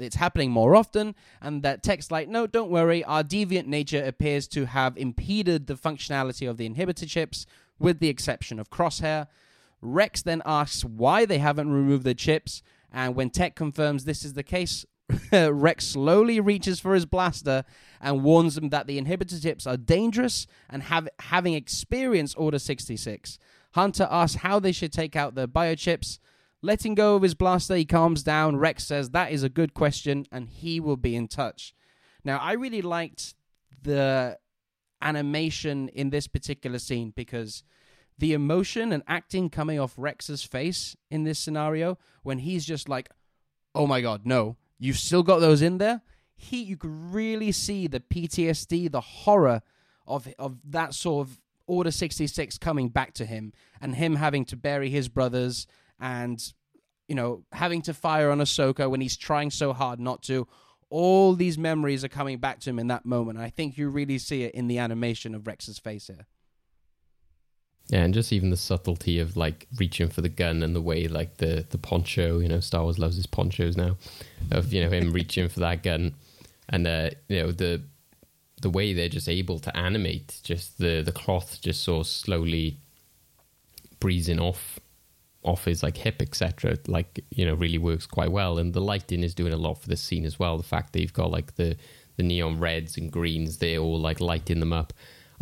[0.00, 4.48] it's happening more often, and that Tech's like, no, don't worry, our deviant nature appears
[4.48, 7.46] to have impeded the functionality of the inhibitor chips,
[7.78, 9.28] with the exception of Crosshair.
[9.80, 14.34] Rex then asks why they haven't removed the chips, and when Tech confirms this is
[14.34, 14.84] the case,
[15.32, 17.64] Rex slowly reaches for his blaster
[18.00, 23.38] and warns them that the inhibitor chips are dangerous and have having experienced Order 66.
[23.72, 26.18] Hunter asks how they should take out the biochips.
[26.62, 28.56] Letting go of his blaster, he calms down.
[28.56, 31.74] Rex says that is a good question and he will be in touch.
[32.22, 33.34] Now, I really liked
[33.82, 34.38] the
[35.00, 37.62] animation in this particular scene because
[38.18, 43.08] the emotion and acting coming off Rex's face in this scenario when he's just like,
[43.74, 44.56] "Oh my god, no.
[44.78, 46.02] You've still got those in there?"
[46.36, 49.62] He you could really see the PTSD, the horror
[50.06, 54.56] of of that sort of Order 66 coming back to him and him having to
[54.56, 55.68] bury his brothers
[56.00, 56.42] and
[57.10, 60.46] you know, having to fire on Ahsoka when he's trying so hard not to.
[60.90, 63.40] All these memories are coming back to him in that moment.
[63.40, 66.26] I think you really see it in the animation of Rex's face here.
[67.88, 71.08] Yeah, and just even the subtlety of like reaching for the gun and the way
[71.08, 73.96] like the the poncho, you know, Star Wars loves his ponchos now,
[74.52, 76.14] of you know him reaching for that gun,
[76.68, 77.82] and uh, you know the
[78.62, 82.76] the way they're just able to animate just the the cloth just so slowly
[83.98, 84.78] breezing off
[85.42, 88.58] off his like hip etc like you know really works quite well.
[88.58, 90.56] And the lighting is doing a lot for this scene as well.
[90.56, 91.76] The fact that you've got like the
[92.16, 94.92] the neon reds and greens they're all like lighting them up.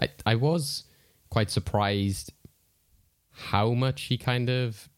[0.00, 0.84] I i was
[1.30, 2.32] quite surprised
[3.30, 4.88] how much he kind of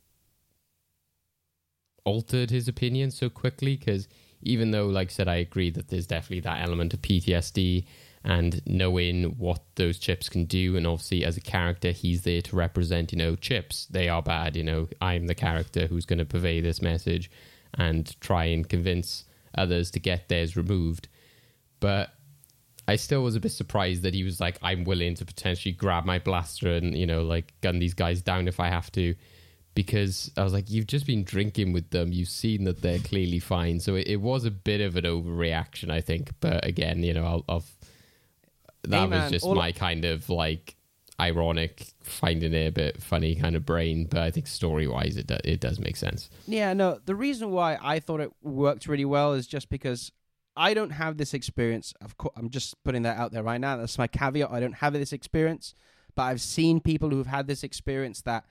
[2.05, 4.09] altered his opinion so quickly because
[4.43, 7.85] even though like i said i agree that there's definitely that element of ptsd
[8.23, 12.55] and knowing what those chips can do and obviously as a character he's there to
[12.55, 16.25] represent you know chips they are bad you know i'm the character who's going to
[16.25, 17.31] purvey this message
[17.75, 19.25] and try and convince
[19.57, 21.09] others to get theirs removed
[21.81, 22.13] but
[22.91, 26.05] I still was a bit surprised that he was like, I'm willing to potentially grab
[26.05, 29.15] my blaster and, you know, like gun these guys down if I have to.
[29.75, 32.13] Because I was like, you've just been drinking with them.
[32.13, 33.79] You've seen that they're clearly fine.
[33.79, 36.33] So it, it was a bit of an overreaction, I think.
[36.41, 37.65] But again, you know, I'll, I'll
[38.83, 40.77] that Hey, was man, just my kind of like
[41.21, 44.07] ironic, finding it a bit funny kind of brain.
[44.11, 46.31] But I think story wise, it, do, it does make sense.
[46.47, 50.11] Yeah, no, the reason why I thought it worked really well is just because
[50.57, 51.95] I don't have this experience.
[52.01, 53.77] Of course, I'm just putting that out there right now.
[53.77, 54.51] That's my caveat.
[54.51, 55.75] I don't have this experience,
[56.15, 58.45] but I've seen people who've had this experience that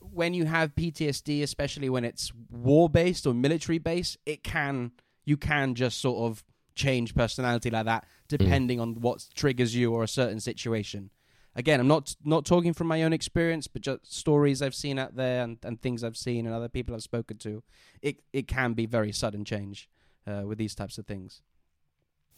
[0.00, 4.92] when you have PTSD, especially when it's war based or military based, it can
[5.24, 10.02] you can just sort of change personality like that depending on what triggers you or
[10.02, 11.10] a certain situation.
[11.56, 15.14] Again, I'm not not talking from my own experience, but just stories I've seen out
[15.14, 17.62] there and, and things I've seen and other people I've spoken to.
[18.02, 19.88] It it can be very sudden change
[20.26, 21.42] uh, with these types of things.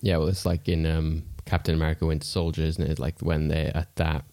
[0.00, 2.98] Yeah, well, it's like in um, Captain America Winter Soldier, isn't it?
[2.98, 4.24] Like when they're at that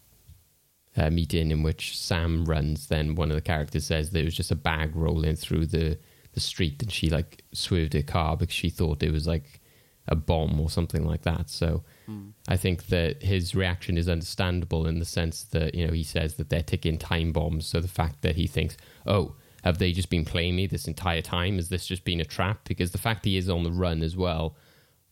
[0.98, 4.52] uh, meeting in which Sam runs, then one of the characters says there was just
[4.52, 5.98] a bag rolling through the,
[6.34, 9.62] the street and she like swerved her car because she thought it was like
[10.08, 11.50] a bomb or something like that.
[11.50, 12.30] So hmm.
[12.48, 16.36] I think that his reaction is understandable in the sense that, you know, he says
[16.36, 17.66] that they're ticking time bombs.
[17.66, 21.22] So the fact that he thinks, oh, have they just been playing me this entire
[21.22, 21.56] time?
[21.56, 22.66] Has this just been a trap?
[22.66, 24.58] Because the fact he is on the run as well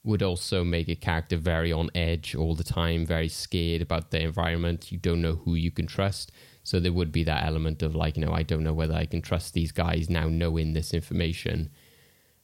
[0.04, 4.22] would also make a character very on edge all the time, very scared about the
[4.22, 4.92] environment.
[4.92, 6.32] You don't know who you can trust.
[6.64, 9.06] So there would be that element of like, you know, I don't know whether I
[9.06, 11.70] can trust these guys now knowing this information.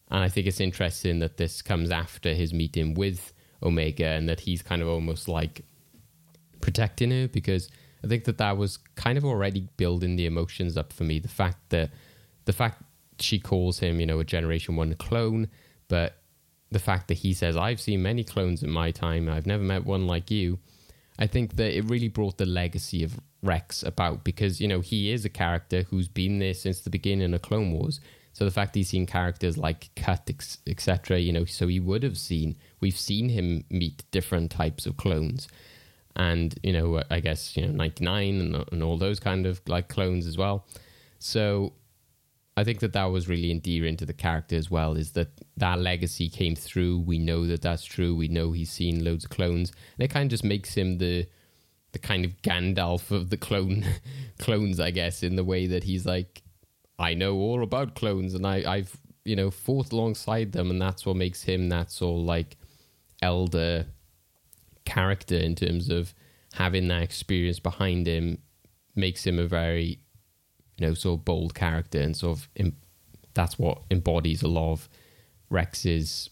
[0.10, 4.41] And I think it's interesting that this comes after his meeting with Omega and that
[4.41, 5.65] he's kind of almost like
[6.62, 7.70] protecting her because
[8.04, 11.20] I think that that was kind of already building the emotions up for me.
[11.20, 11.89] The fact that
[12.46, 12.82] the fact
[13.20, 15.50] she calls him, you know, a Generation One clone,
[15.88, 16.17] but
[16.72, 19.86] the fact that he says, I've seen many clones in my time, I've never met
[19.86, 20.60] one like you,
[21.20, 25.12] I think that it really brought the legacy of Rex about because, you know, he
[25.12, 28.00] is a character who's been there since the beginning of Clone Wars.
[28.38, 30.30] So the fact he's seen characters like Cut,
[30.67, 34.95] etc., you know, so he would have seen, we've seen him meet different types of
[34.95, 35.47] clones.
[36.15, 39.60] And, you know, uh, I guess, you know, 99 and, and all those kind of
[39.67, 40.67] like clones as well.
[41.17, 41.73] So
[42.56, 44.95] I think that that was really endearing to the character as well.
[44.95, 47.00] Is that that legacy came through?
[47.00, 48.15] We know that that's true.
[48.15, 51.26] We know he's seen loads of clones, and it kind of just makes him the
[51.91, 53.84] the kind of Gandalf of the clone
[54.38, 56.43] clones, I guess, in the way that he's like,
[57.00, 61.06] I know all about clones, and I, I've you know fought alongside them, and that's
[61.06, 62.58] what makes him that sort of like
[63.22, 63.86] elder
[64.86, 66.14] character in terms of
[66.54, 68.40] having that experience behind him
[68.96, 70.00] makes him a very
[70.78, 72.74] you know, sort of bold character, and sort of
[73.34, 74.90] that's what embodies a lot of
[75.50, 76.30] Rex's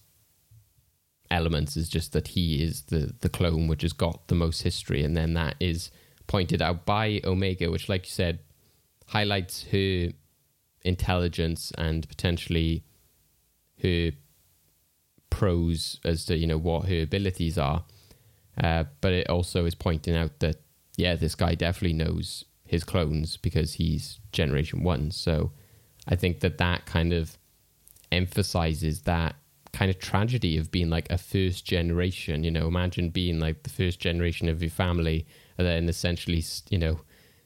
[1.32, 1.76] elements.
[1.76, 5.18] Is just that he is the the clone which has got the most history, and
[5.18, 5.90] then that is
[6.28, 8.40] pointed out by Omega, which, like you said,
[9.08, 10.10] highlights her
[10.86, 12.84] intelligence and potentially
[13.82, 14.12] her
[15.30, 17.84] pros as to you know what her abilities are.
[18.62, 20.58] Uh, but it also is pointing out that
[20.96, 25.12] yeah, this guy definitely knows his clones because he's generation one.
[25.12, 25.52] So
[26.08, 27.38] I think that that kind of
[28.12, 29.36] emphasizes that
[29.74, 32.44] kind of tragedy of being like a first generation.
[32.44, 36.78] You know, imagine being like the first generation of your family and then essentially, you
[36.78, 37.02] know,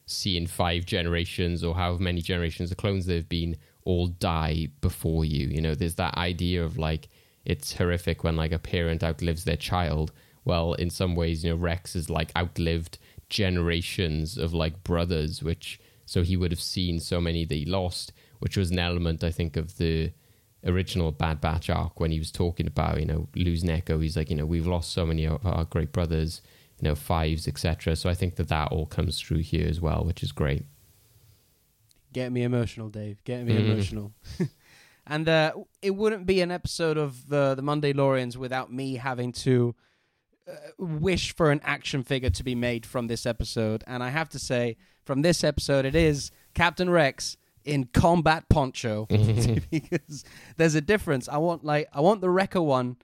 [0.10, 5.26] seeing five generations or however many generations of clones there have been all die before
[5.26, 5.48] you.
[5.48, 7.10] You know, there's that idea of like,
[7.46, 10.12] it's horrific when like a parent outlives their child.
[10.46, 12.98] Well, in some ways, you know, Rex is like outlived
[13.30, 18.12] generations of like brothers, which so he would have seen so many that he lost,
[18.40, 20.12] which was an element I think of the
[20.66, 24.00] original Bad Batch arc when he was talking about you know losing Echo.
[24.00, 26.42] He's like you know we've lost so many of our great brothers,
[26.80, 27.96] you know fives etc.
[27.96, 30.66] So I think that that all comes through here as well, which is great.
[32.12, 33.24] Get me emotional, Dave.
[33.24, 33.72] Get me mm-hmm.
[33.72, 34.14] emotional.
[35.08, 39.76] and uh, it wouldn't be an episode of the the Monday-lorians without me having to
[40.48, 44.30] uh, wish for an action figure to be made from this episode, and I have
[44.30, 49.06] to say, from this episode, it is Captain Rex in combat poncho
[49.72, 50.24] because
[50.58, 51.30] there's a difference.
[51.30, 52.98] I want like I want the Wrecker one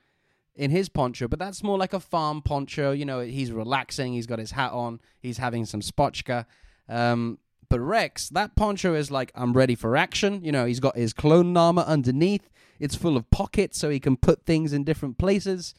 [0.55, 2.91] in his poncho, but that's more like a farm poncho.
[2.91, 4.13] You know, he's relaxing.
[4.13, 4.99] He's got his hat on.
[5.19, 6.45] He's having some spotchka.
[6.87, 10.43] Um, but Rex, that poncho is like I'm ready for action.
[10.43, 12.49] You know, he's got his clone armor underneath.
[12.79, 15.73] It's full of pockets so he can put things in different places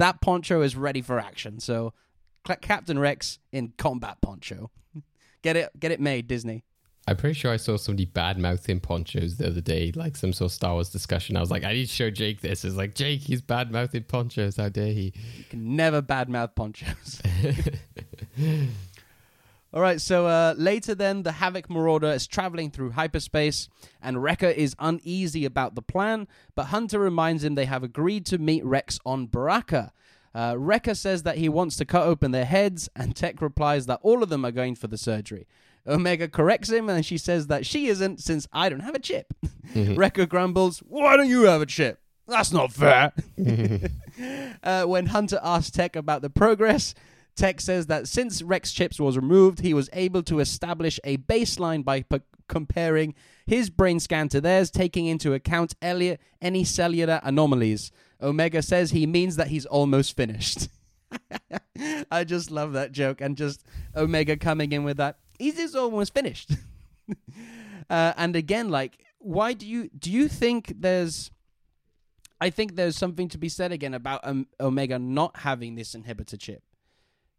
[0.00, 1.60] that poncho is ready for action.
[1.60, 1.92] So
[2.62, 4.70] Captain Rex in combat poncho.
[5.42, 6.64] get it get it made, Disney.
[7.08, 10.50] I'm pretty sure I saw somebody bad mouthing ponchos the other day, like some sort
[10.50, 11.36] of Star Wars discussion.
[11.36, 12.64] I was like, I need to show Jake this.
[12.64, 14.56] It's like, Jake, he's bad mouthing ponchos.
[14.56, 15.12] How dare he?
[15.38, 17.20] You can never bad mouth ponchos.
[19.72, 23.68] All right, so uh, later then, the Havoc Marauder is traveling through hyperspace,
[24.02, 28.38] and Wrecker is uneasy about the plan, but Hunter reminds him they have agreed to
[28.38, 29.92] meet Rex on Bracca.
[30.34, 34.00] Uh, Wrecker says that he wants to cut open their heads, and Tech replies that
[34.02, 35.46] all of them are going for the surgery.
[35.86, 39.32] Omega corrects him, and she says that she isn't, since I don't have a chip.
[39.74, 39.94] Mm-hmm.
[39.96, 42.00] Wrecker grumbles, Why don't you have a chip?
[42.26, 43.12] That's not fair.
[44.62, 46.94] uh, when Hunter asks Tech about the progress,
[47.34, 51.84] Tech says that since Rex Chips was removed, he was able to establish a baseline
[51.84, 53.14] by p- comparing
[53.46, 57.90] his brain scan to theirs, taking into account Elliot, any cellular anomalies.
[58.22, 60.68] Omega says he means that he's almost finished.
[62.10, 63.64] I just love that joke and just
[63.96, 65.18] Omega coming in with that.
[65.40, 66.52] He's almost finished.
[67.90, 71.30] uh, and again, like, why do you do you think there's?
[72.40, 76.38] I think there's something to be said again about um, Omega not having this inhibitor
[76.38, 76.62] chip.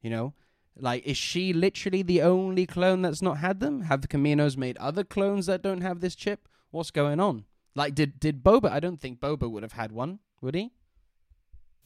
[0.01, 0.33] You know,
[0.77, 3.81] like is she literally the only clone that's not had them?
[3.81, 6.47] Have the Caminos made other clones that don't have this chip?
[6.71, 7.45] What's going on?
[7.75, 8.69] Like, did did Boba?
[8.69, 10.71] I don't think Boba would have had one, would he?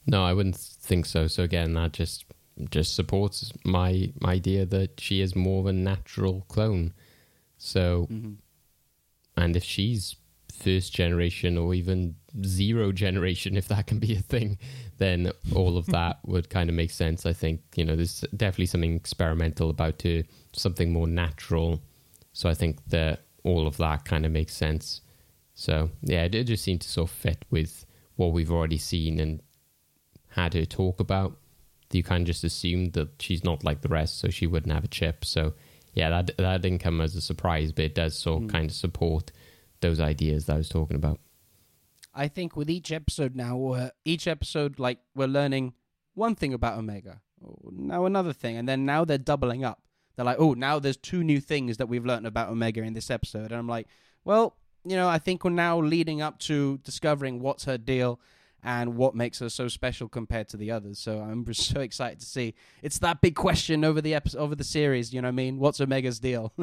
[0.06, 1.26] No, I wouldn't think so.
[1.26, 2.24] So again, that just
[2.70, 6.92] just supports my, my idea that she is more of a natural clone.
[7.58, 8.34] So, mm-hmm.
[9.36, 10.16] and if she's
[10.56, 14.58] first generation or even zero generation, if that can be a thing,
[14.98, 17.26] then all of that would kind of make sense.
[17.26, 21.82] I think you know there's definitely something experimental about to something more natural.
[22.32, 25.00] So I think that all of that kind of makes sense.
[25.54, 27.86] So yeah, it, it just seemed to sort of fit with
[28.16, 29.42] what we've already seen and
[30.30, 31.38] had her talk about.
[31.96, 34.84] You kind of just assumed that she's not like the rest, so she wouldn't have
[34.84, 35.24] a chip.
[35.24, 35.54] So
[35.94, 38.52] yeah, that that didn't come as a surprise, but it does sort of mm.
[38.52, 39.32] kind of support
[39.80, 41.18] those ideas that I was talking about.
[42.14, 45.74] I think with each episode now, uh, each episode, like we're learning
[46.14, 47.20] one thing about Omega,
[47.70, 49.82] now another thing, and then now they're doubling up.
[50.14, 53.10] They're like, oh, now there's two new things that we've learned about Omega in this
[53.10, 53.86] episode, and I'm like,
[54.24, 58.20] well, you know, I think we're now leading up to discovering what's her deal
[58.66, 60.98] and what makes her so special compared to the others.
[60.98, 62.54] So I'm so excited to see.
[62.82, 65.14] It's that big question over the episode, over the series.
[65.14, 65.58] You know what I mean?
[65.58, 66.52] What's Omega's deal?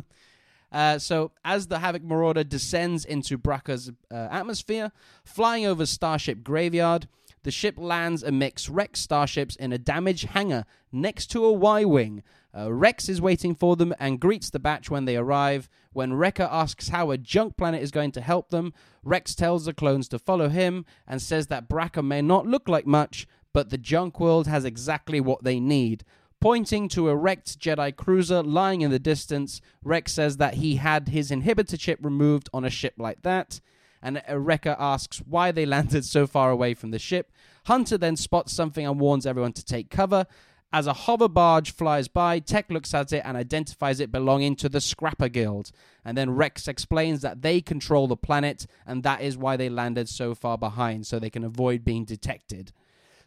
[0.72, 4.92] Uh, so, as the Havoc Marauder descends into Bracca's uh, atmosphere,
[5.24, 7.08] flying over Starship Graveyard,
[7.44, 12.24] the ship lands amidst Rex starships in a damaged hangar next to a Y Wing.
[12.58, 15.70] Uh, Rex is waiting for them and greets the batch when they arrive.
[15.94, 18.74] When Wrecker asks how a junk planet is going to help them,
[19.04, 22.88] Rex tells the clones to follow him and says that Bracca may not look like
[22.88, 26.04] much, but the junk world has exactly what they need.
[26.42, 31.08] Pointing to a wrecked Jedi cruiser lying in the distance, Rex says that he had
[31.08, 33.62] his inhibitor chip removed on a ship like that.
[34.02, 37.32] And Wrecker asks why they landed so far away from the ship.
[37.68, 40.26] Hunter then spots something and warns everyone to take cover.
[40.74, 44.68] As a hover barge flies by, Tech looks at it and identifies it belonging to
[44.68, 45.72] the Scrapper Guild.
[46.04, 50.10] And then Rex explains that they control the planet, and that is why they landed
[50.10, 52.72] so far behind, so they can avoid being detected.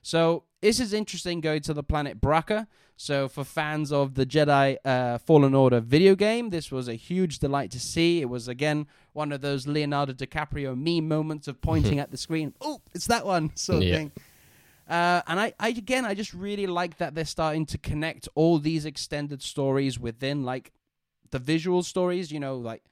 [0.02, 2.66] So this is interesting going to the planet Bracca.
[2.96, 7.38] So for fans of the Jedi uh, Fallen Order video game, this was a huge
[7.38, 8.22] delight to see.
[8.22, 12.54] It was again one of those Leonardo DiCaprio meme moments of pointing at the screen.
[12.60, 13.96] Oh, it's that one sort of Yeah.
[13.96, 14.12] thing.
[14.88, 18.58] Uh, and I, I again, I just really like that they're starting to connect all
[18.58, 20.72] these extended stories within like
[21.30, 22.30] the visual stories.
[22.30, 22.84] You know, like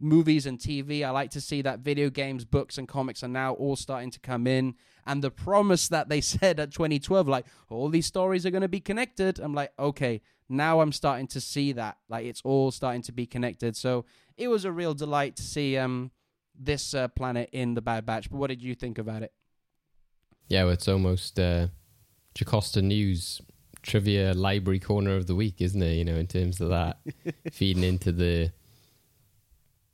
[0.00, 1.04] movies and TV.
[1.04, 4.20] I like to see that video games, books, and comics are now all starting to
[4.20, 4.74] come in.
[5.06, 8.68] And the promise that they said at 2012, like all these stories are going to
[8.68, 9.40] be connected.
[9.40, 13.26] I'm like, okay, now I'm starting to see that, like it's all starting to be
[13.26, 13.76] connected.
[13.76, 14.04] So
[14.36, 16.10] it was a real delight to see um
[16.56, 18.30] this uh, planet in the Bad Batch.
[18.30, 19.32] But what did you think about it?
[20.48, 21.68] Yeah, well, it's almost uh,
[22.34, 23.40] Jocasta Nu's
[23.82, 25.94] trivia library corner of the week, isn't it?
[25.94, 26.98] You know, in terms of that
[27.52, 28.50] feeding into the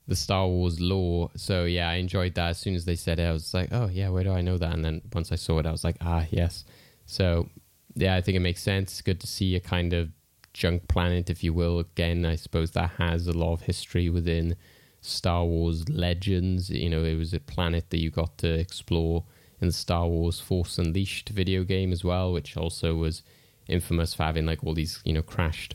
[0.07, 1.31] the Star Wars lore.
[1.37, 2.51] So yeah, I enjoyed that.
[2.51, 4.59] As soon as they said it, I was like, oh yeah, where do I know
[4.59, 4.73] that?
[4.73, 6.65] And then once I saw it, I was like, ah yes.
[7.07, 7.49] So
[7.95, 9.01] yeah, I think it makes sense.
[9.03, 10.11] Good to see a kind of
[10.53, 11.79] junk planet, if you will.
[11.79, 14.57] Again, I suppose that has a lot of history within
[15.01, 16.71] Star Wars legends.
[16.71, 19.25] You know, it was a planet that you got to explore
[19.61, 23.23] in the Star Wars Force Unleashed video game as well, which also was
[23.69, 25.75] infamous for having like all these, you know, crashed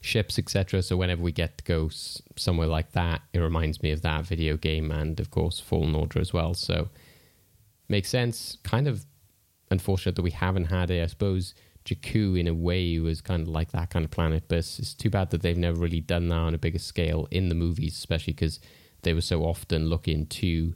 [0.00, 0.82] ships, etc.
[0.82, 1.90] So whenever we get to go
[2.36, 6.20] somewhere like that, it reminds me of that video game and, of course, Fallen Order
[6.20, 6.54] as well.
[6.54, 6.88] So
[7.88, 8.58] makes sense.
[8.62, 9.06] Kind of
[9.70, 11.02] unfortunate that we haven't had it.
[11.02, 14.58] I suppose Jakku, in a way, was kind of like that kind of planet, but
[14.58, 17.48] it's, it's too bad that they've never really done that on a bigger scale in
[17.48, 18.60] the movies, especially because
[19.02, 20.74] they were so often looking to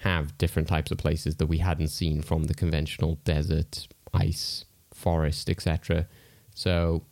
[0.00, 5.50] have different types of places that we hadn't seen from the conventional desert, ice, forest,
[5.50, 6.06] etc.
[6.54, 7.02] So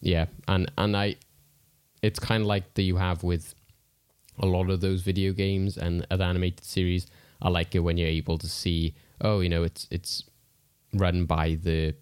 [0.00, 1.16] yeah, and and I,
[2.02, 3.54] it's kind of like that you have with
[4.38, 7.06] a lot of those video games and other animated series.
[7.40, 10.24] I like it when you're able to see, oh, you know, it's it's
[10.92, 11.94] run by the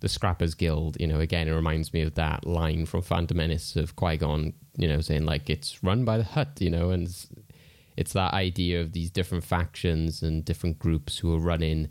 [0.00, 0.96] the Scrappers Guild.
[0.98, 4.52] You know, again, it reminds me of that line from Phantom Menace of Qui Gon.
[4.76, 6.60] You know, saying like it's run by the Hutt.
[6.60, 7.08] You know, and
[8.00, 11.88] it's, that idea of these different factions and different groups who are running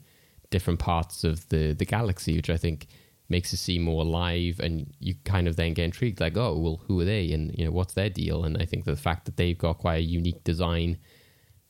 [0.50, 2.88] different parts of the the galaxy, which I think
[3.30, 4.60] makes it seem more alive.
[4.62, 7.32] And you kind of then get intrigued like oh well who are they?
[7.32, 8.44] And you know what's their deal?
[8.44, 10.98] And i think the fact that they've got quite a unique design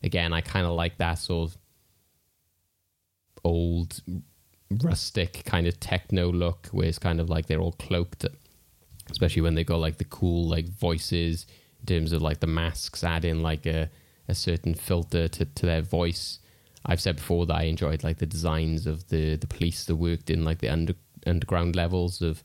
[0.03, 1.57] again i kind of like that sort of
[3.43, 4.01] old
[4.83, 8.25] rustic kind of techno look where it's kind of like they're all cloaked
[9.09, 11.47] especially when they got like the cool like voices
[11.79, 13.89] in terms of like the masks add in like a,
[14.29, 16.39] a certain filter to, to their voice
[16.85, 20.29] i've said before that i enjoyed like the designs of the the police that worked
[20.29, 20.93] in like the under
[21.25, 22.43] underground levels of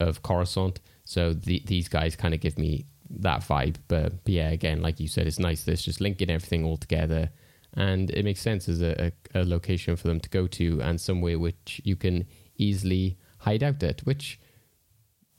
[0.00, 0.80] of Coruscant.
[1.04, 3.76] So the, these guys kind of give me that vibe.
[3.86, 6.76] But, but yeah, again, like you said, it's nice that it's just linking everything all
[6.76, 7.30] together,
[7.74, 11.00] and it makes sense as a, a, a location for them to go to and
[11.00, 12.26] somewhere which you can
[12.56, 14.00] easily hide out at.
[14.00, 14.40] Which,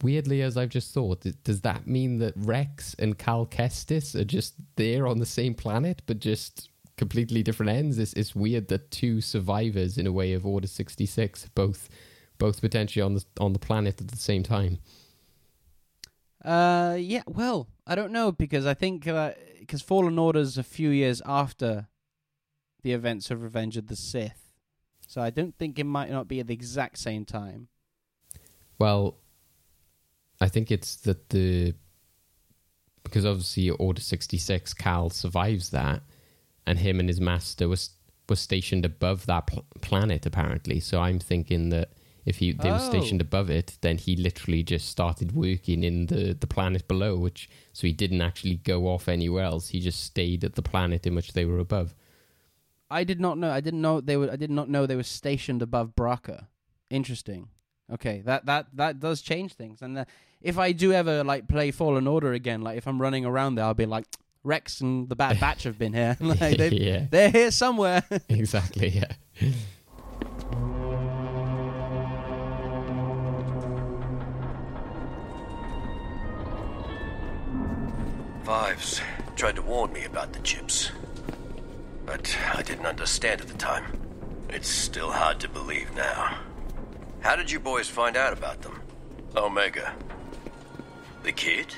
[0.03, 4.55] weirdly, as I've just thought, does that mean that Rex and Cal Kestis are just
[4.75, 7.97] there on the same planet, but just completely different ends?
[7.99, 11.89] It's, it's weird that two survivors, in a way, of Order sixty six both
[12.37, 14.79] both potentially on the on the planet at the same time.
[16.43, 17.23] Uh, yeah.
[17.27, 19.03] Well, I don't know because I think
[19.59, 21.87] because Fallen Order's a few years after
[22.81, 24.49] the events of Revenge of the Sith,
[25.05, 27.67] so I don't think it might not be at the exact same time.
[28.79, 29.17] Well,
[30.41, 31.73] I think it's that the
[33.03, 36.01] because obviously Order sixty six Cal survives that,
[36.65, 37.91] and him and his master was
[38.29, 40.79] was stationed above that pl- planet apparently.
[40.79, 41.89] So I'm thinking that
[42.25, 42.89] if he they were Oh.
[42.89, 47.49] stationed above it, then he literally just started working in the the planet below, which
[47.73, 49.69] so he didn't actually go off anywhere else.
[49.69, 51.93] He just stayed at the planet in which they were above.
[52.89, 53.49] I did not know.
[53.51, 54.29] I didn't know they were.
[54.31, 56.47] I did not know they were stationed above Bracca.
[56.89, 57.49] Interesting.
[57.91, 59.81] Okay, that that that does change things.
[59.81, 60.05] And uh,
[60.41, 63.65] if I do ever like play Fallen Order again, like if I'm running around there,
[63.65, 64.05] I'll be like
[64.43, 66.17] Rex and the Bad Batch have been here.
[66.21, 68.03] like, they've- yeah, They're here somewhere.
[68.29, 68.89] exactly.
[68.89, 69.11] Yeah.
[78.43, 79.01] Fives
[79.35, 80.91] tried to warn me about the chips.
[82.05, 83.85] But I didn't understand at the time.
[84.49, 86.39] It's still hard to believe now.
[87.21, 88.81] How did you boys find out about them?
[89.35, 89.93] Omega.
[91.23, 91.75] The kid?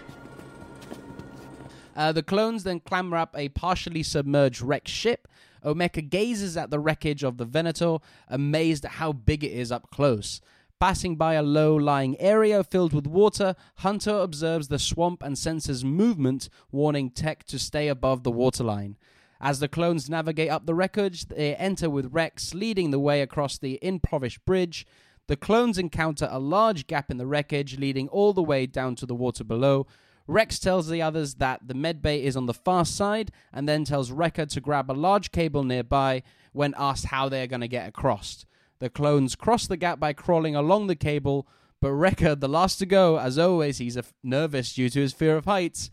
[1.96, 5.28] Uh, the clones then clamber up a partially submerged Rex ship.
[5.66, 9.90] Omega gazes at the wreckage of the Venator, amazed at how big it is up
[9.92, 10.42] close.
[10.80, 15.86] Passing by a low lying area filled with water, Hunter observes the swamp and senses
[15.86, 18.98] movement, warning Tech to stay above the waterline.
[19.40, 23.58] As the clones navigate up the wreckage, they enter with Rex leading the way across
[23.58, 24.86] the impoverished bridge.
[25.28, 29.06] The clones encounter a large gap in the wreckage, leading all the way down to
[29.06, 29.88] the water below.
[30.28, 34.12] Rex tells the others that the medbay is on the far side, and then tells
[34.12, 37.88] Wrecker to grab a large cable nearby when asked how they are going to get
[37.88, 38.46] across.
[38.80, 41.48] The clones cross the gap by crawling along the cable,
[41.82, 45.46] but Wrecker, the last to go, as always, he's nervous due to his fear of
[45.46, 45.90] heights,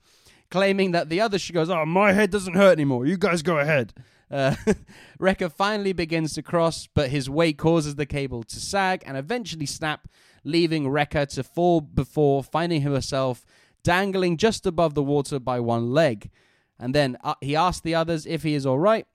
[0.50, 3.06] claiming that the other she goes, "Oh, my head doesn't hurt anymore.
[3.06, 3.94] You guys go ahead."
[4.30, 4.54] Uh,
[5.56, 10.08] finally begins to cross, but his weight causes the cable to sag and eventually snap,
[10.44, 13.44] leaving Wrecker to fall before finding himself
[13.82, 16.30] dangling just above the water by one leg.
[16.78, 19.06] And then uh, he asks the others if he is all right.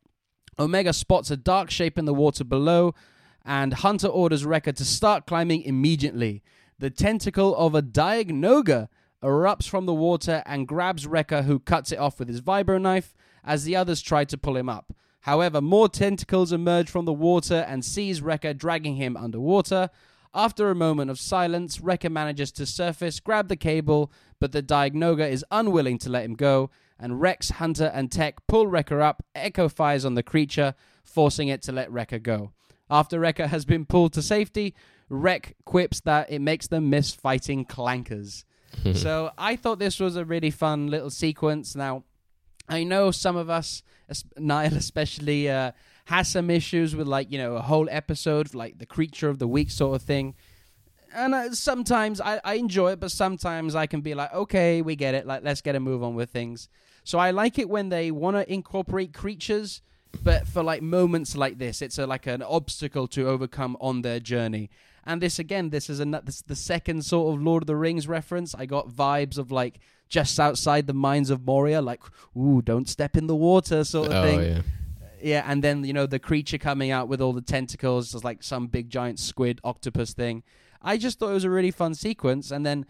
[0.57, 2.95] Omega spots a dark shape in the water below,
[3.43, 6.43] and Hunter orders Wrecker to start climbing immediately.
[6.79, 8.87] The tentacle of a Dianoga
[9.23, 13.13] erupts from the water and grabs Wrecker, who cuts it off with his vibro knife
[13.43, 14.93] as the others try to pull him up.
[15.25, 19.89] However, more tentacles emerge from the water and sees Wrecker dragging him underwater.
[20.35, 25.27] After a moment of silence, Wrecker manages to surface, grab the cable, but the Dianoga
[25.27, 26.69] is unwilling to let him go,
[26.99, 29.25] and Rex, Hunter, and Tech pull Wrecker up.
[29.33, 32.51] Echo fires on the creature, forcing it to let Wrecker go.
[32.87, 34.75] After Wrecker has been pulled to safety,
[35.09, 38.43] Wreck quips that it makes them miss fighting clankers.
[38.93, 41.75] so I thought this was a really fun little sequence.
[41.75, 42.03] Now,
[42.67, 43.83] I know some of us,
[44.37, 45.71] Niall especially, uh,
[46.05, 49.47] has some issues with like you know a whole episode like the creature of the
[49.47, 50.35] week sort of thing.
[51.13, 54.97] And uh, sometimes I, I enjoy it, but sometimes I can be like, okay, we
[54.97, 55.25] get it.
[55.25, 56.67] Like, let's get a move on with things.
[57.05, 59.81] So I like it when they want to incorporate creatures,
[60.23, 64.19] but for like moments like this, it's a, like an obstacle to overcome on their
[64.19, 64.69] journey.
[65.05, 68.07] And this again, this is a this the second sort of Lord of the Rings
[68.07, 68.55] reference.
[68.55, 69.79] I got vibes of like
[70.09, 72.01] just outside the mines of Moria, like
[72.37, 74.39] ooh, don't step in the water sort of Oh thing.
[74.41, 74.61] yeah.
[75.21, 78.43] Yeah, and then you know the creature coming out with all the tentacles, just like
[78.43, 80.43] some big giant squid octopus thing.
[80.81, 82.85] I just thought it was a really fun sequence, and then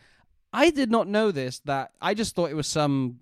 [0.51, 1.59] I did not know this.
[1.65, 3.19] That I just thought it was some,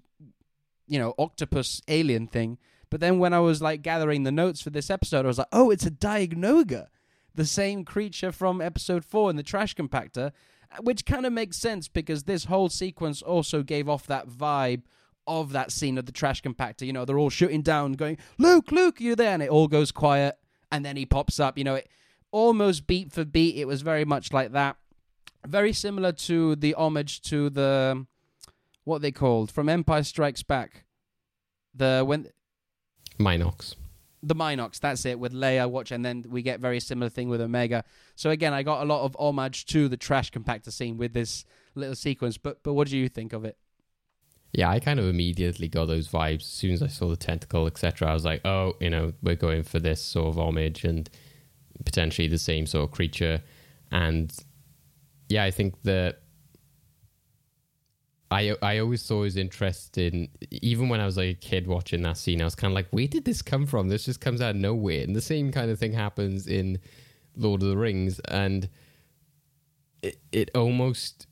[0.87, 2.57] you know, octopus alien thing.
[2.89, 5.47] But then when I was like gathering the notes for this episode, I was like,
[5.51, 6.87] oh, it's a Dianoga,
[7.35, 10.31] the same creature from episode four in the trash compactor,
[10.81, 14.83] which kind of makes sense because this whole sequence also gave off that vibe
[15.25, 16.85] of that scene of the trash compactor.
[16.85, 19.33] You know, they're all shooting down, going, Luke, Luke, you're there.
[19.33, 20.35] And it all goes quiet.
[20.71, 21.57] And then he pops up.
[21.57, 21.89] You know, it
[22.31, 23.55] almost beat for beat.
[23.55, 24.77] It was very much like that.
[25.45, 28.05] Very similar to the homage to the,
[28.83, 30.85] what they called, from Empire Strikes Back.
[31.75, 32.29] The, when,
[33.19, 33.75] Mynocks.
[34.25, 37.41] The Mynocks, that's it, with Leia watch, and then we get very similar thing with
[37.41, 37.83] Omega.
[38.15, 41.43] So again, I got a lot of homage to the trash compactor scene with this
[41.75, 42.37] little sequence.
[42.37, 43.57] But but what do you think of it?
[44.53, 47.67] Yeah, I kind of immediately got those vibes as soon as I saw the tentacle,
[47.67, 48.09] etc.
[48.09, 51.09] I was like, oh, you know, we're going for this sort of homage and
[51.83, 53.41] potentially the same sort of creature.
[53.91, 54.31] And
[55.27, 56.22] yeah, I think that
[58.33, 60.29] I I always thought it was interesting.
[60.51, 62.87] Even when I was like a kid watching that scene, I was kind of like,
[62.91, 63.89] where did this come from?
[63.89, 65.03] This just comes out of nowhere.
[65.03, 66.79] And the same kind of thing happens in
[67.35, 68.69] Lord of the Rings, and
[70.01, 71.27] it it almost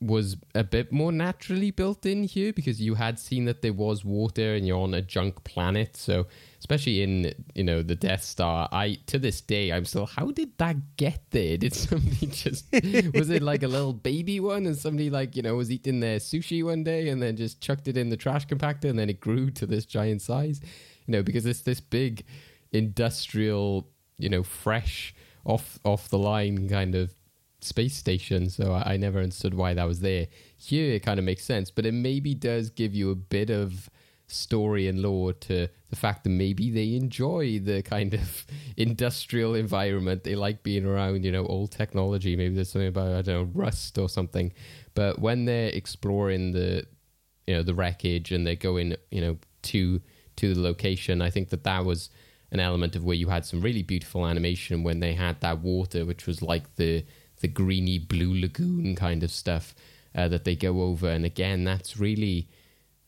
[0.00, 4.04] was a bit more naturally built in here because you had seen that there was
[4.04, 5.96] water and you're on a junk planet.
[5.96, 6.26] So
[6.64, 10.58] especially in you know the Death Star, I to this day I'm still how did
[10.58, 11.56] that get there?
[11.56, 12.66] Did somebody just
[13.14, 16.18] was it like a little baby one and somebody like you know was eating their
[16.18, 19.20] sushi one day and then just chucked it in the trash compactor and then it
[19.20, 20.60] grew to this giant size?
[21.06, 22.24] you know, because it's this big
[22.72, 23.88] industrial,
[24.18, 27.14] you know, fresh off off the line kind of
[27.60, 28.48] space station.
[28.50, 30.28] So I, I never understood why that was there.
[30.56, 33.90] Here it kind of makes sense, but it maybe does give you a bit of
[34.34, 40.24] story and lore to the fact that maybe they enjoy the kind of industrial environment.
[40.24, 42.36] They like being around, you know, old technology.
[42.36, 44.52] Maybe there's something about I don't know rust or something.
[44.94, 46.86] But when they're exploring the,
[47.46, 50.00] you know, the wreckage and they're going, you know, to
[50.36, 52.10] to the location, I think that that was
[52.50, 56.04] an element of where you had some really beautiful animation when they had that water,
[56.04, 57.04] which was like the
[57.40, 59.74] the greeny blue lagoon kind of stuff
[60.14, 61.08] uh, that they go over.
[61.08, 62.48] And again, that's really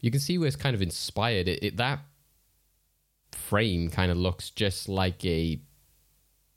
[0.06, 1.48] you can see where it's kind of inspired.
[1.48, 1.98] It, it that
[3.32, 5.60] frame kind of looks just like a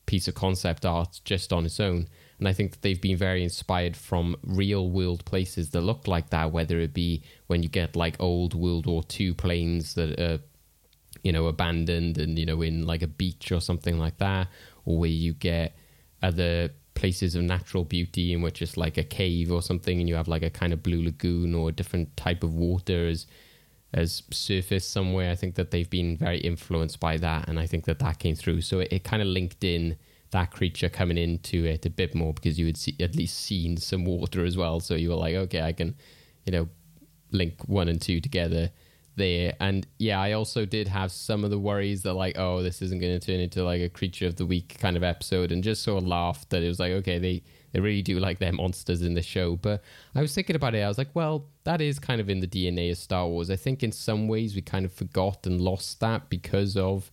[0.06, 2.08] piece of concept art just on its own.
[2.38, 6.30] And I think that they've been very inspired from real world places that look like
[6.30, 10.40] that, whether it be when you get like old World War II planes that are,
[11.24, 14.48] you know, abandoned and, you know, in like a beach or something like that,
[14.86, 15.76] or where you get
[16.22, 16.70] other
[17.00, 20.28] places of natural beauty in which it's like a cave or something and you have
[20.28, 23.26] like a kind of blue lagoon or a different type of water as
[23.92, 25.32] as surface somewhere.
[25.32, 28.36] I think that they've been very influenced by that and i think that that came
[28.36, 28.62] through.
[28.62, 29.98] So it, it kind of linked in
[30.32, 33.78] that creature coming into it a bit more because you had see, at least seen
[33.78, 34.82] some water as well.
[34.82, 35.96] So you were like okay i can
[36.46, 36.68] you know
[37.32, 38.72] link one and two together
[39.20, 39.54] there.
[39.60, 43.00] And yeah, I also did have some of the worries that like, oh, this isn't
[43.00, 45.84] going to turn into like a creature of the week kind of episode, and just
[45.84, 49.04] sort of laughed that it was like, okay, they they really do like their monsters
[49.04, 49.56] in the show.
[49.56, 49.84] But
[50.16, 52.48] I was thinking about it, I was like, well, that is kind of in the
[52.48, 53.52] DNA of Star Wars.
[53.52, 57.12] I think in some ways we kind of forgot and lost that because of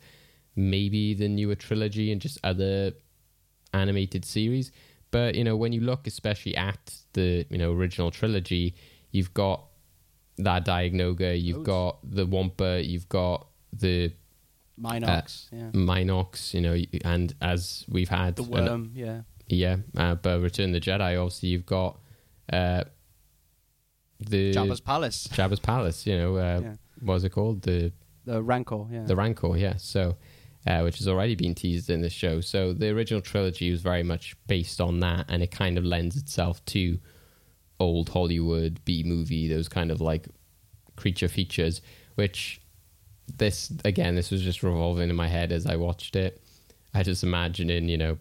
[0.55, 2.93] maybe the newer trilogy and just other
[3.75, 4.73] animated series.
[5.11, 8.75] But you know, when you look especially at the you know original trilogy,
[9.11, 9.65] you've got
[10.39, 14.13] that Dianoga, you've got the Wampa, you've got the
[14.81, 15.71] Mynocks, Uh, yeah.
[15.73, 19.23] Mynocks, you know, and as we've had The an- yeah.
[19.49, 21.99] yeah, uh, but Return of the Jedi, obviously you've got
[22.53, 22.85] uh,
[24.21, 26.07] the Jabba's palace, Jabba's palace.
[26.07, 26.75] You know, uh, Yeah.
[27.01, 27.63] what was it called?
[27.63, 27.93] The
[28.25, 29.05] the Rancor, yeah.
[29.05, 29.77] the Rancor, yeah.
[29.77, 30.17] So,
[30.67, 32.41] uh, which has already been teased in this show.
[32.41, 36.17] So the original trilogy was very much based on that, and it kind of lends
[36.17, 36.99] itself to
[37.79, 40.29] old Hollywood B movie, those kind of like
[40.97, 41.81] creature features.
[42.15, 42.61] Which
[43.37, 46.43] this again, this was just revolving in my head as I watched it.
[46.95, 48.19] I just imagining, you know,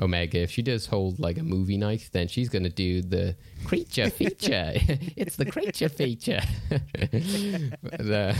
[0.00, 3.36] Omega, if she does hold like a movie knife, then she's going to do the
[3.64, 4.72] creature feature.
[5.16, 6.40] it's the creature feature.
[7.82, 8.34] But, uh,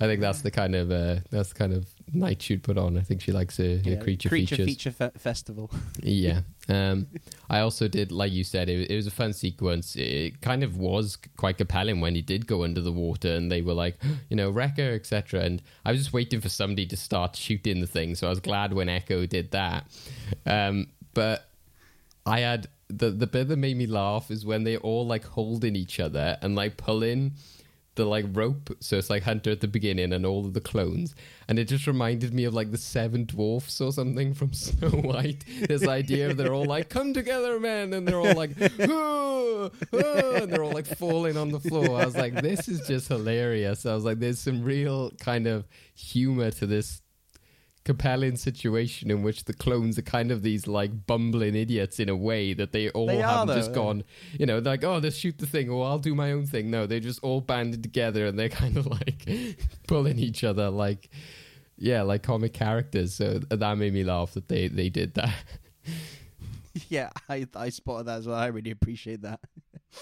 [0.00, 2.96] I think that's the kind of uh, that's the kind of night she'd put on.
[2.96, 4.66] I think she likes her, her Yeah, creature, creature features.
[4.66, 5.70] feature fe- festival.
[6.02, 6.40] Yeah.
[6.70, 7.06] Um,
[7.48, 9.96] I also did, like you said, it, it was a fun sequence.
[9.96, 13.62] It kind of was quite compelling when he did go under the water and they
[13.62, 13.96] were like,
[14.28, 15.40] you know, Wrecker, etc.
[15.40, 18.14] And I was just waiting for somebody to start shooting the thing.
[18.16, 19.86] So I was glad when Echo did that.
[20.44, 21.48] Um, but
[22.26, 25.74] I had the the bit that made me laugh is when they're all like holding
[25.74, 27.32] each other and like pulling
[27.98, 28.74] the like rope.
[28.80, 31.14] So it's like Hunter at the beginning and all of the clones.
[31.48, 35.44] And it just reminded me of like the seven dwarfs or something from Snow White.
[35.68, 37.92] This idea of they're all like, come together, man.
[37.92, 42.00] And they're all like, "Ah, ah," and they're all like falling on the floor.
[42.00, 43.84] I was like, this is just hilarious.
[43.84, 47.02] I was like, there's some real kind of humor to this
[47.88, 52.14] compelling situation in which the clones are kind of these like bumbling idiots in a
[52.14, 54.04] way that they all They haven't though, just gone,
[54.38, 56.70] you know, like, oh, let's shoot the thing, or I'll do my own thing.
[56.70, 59.26] No, they're just all banded together and they're kind of like
[59.86, 61.08] pulling each other like,
[61.78, 63.14] yeah, like comic characters.
[63.14, 65.32] So that made me laugh that they, they did that.
[66.90, 68.36] yeah, I I spotted that as well.
[68.36, 69.40] I really appreciate that.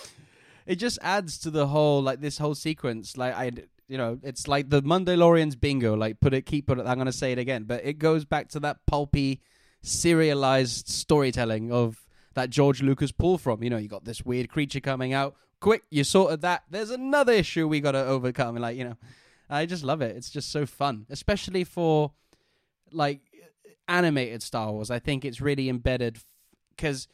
[0.66, 3.16] it just adds to the whole like this whole sequence.
[3.16, 3.53] Like I,
[3.89, 5.95] you know, it's like the Monday-lorian's bingo.
[5.95, 6.78] Like put it, keep it.
[6.78, 9.41] I'm gonna say it again, but it goes back to that pulpy,
[9.82, 13.62] serialized storytelling of that George Lucas pull from.
[13.62, 15.37] You know, you got this weird creature coming out.
[15.61, 16.64] Quick, you sorted that.
[16.70, 18.57] There's another issue we got to overcome.
[18.57, 18.97] Like you know,
[19.49, 20.16] I just love it.
[20.16, 22.12] It's just so fun, especially for
[22.93, 23.20] like
[23.89, 24.91] animated Star Wars.
[24.91, 26.18] I think it's really embedded
[26.70, 27.09] because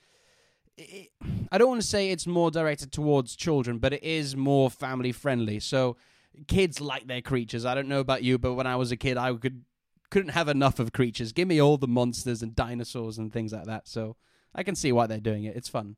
[1.50, 5.12] I don't want to say it's more directed towards children, but it is more family
[5.12, 5.60] friendly.
[5.60, 5.96] So
[6.46, 7.64] kids like their creatures.
[7.64, 9.64] I don't know about you, but when I was a kid, I could
[10.10, 11.32] couldn't have enough of creatures.
[11.32, 13.88] Give me all the monsters and dinosaurs and things like that.
[13.88, 14.16] So
[14.54, 15.56] I can see why they're doing it.
[15.56, 15.96] It's fun.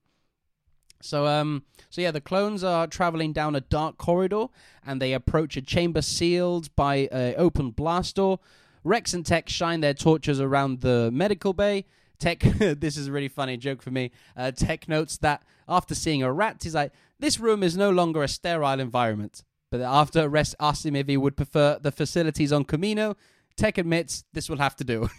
[1.03, 4.47] So um so yeah, the clones are traveling down a dark corridor
[4.87, 8.39] and they approach a chamber sealed by an open blast door.
[8.85, 11.85] Rex and Tech shine their torches around the medical bay.
[12.19, 14.13] Tech, this is a really funny joke for me.
[14.37, 18.23] Uh, Tech notes that after seeing a rat, he's like, "This room is no longer
[18.23, 19.43] a sterile environment."
[19.75, 23.17] But after Rex asked him if he would prefer the facilities on Kamino,
[23.57, 25.11] Tech admits this will have to do.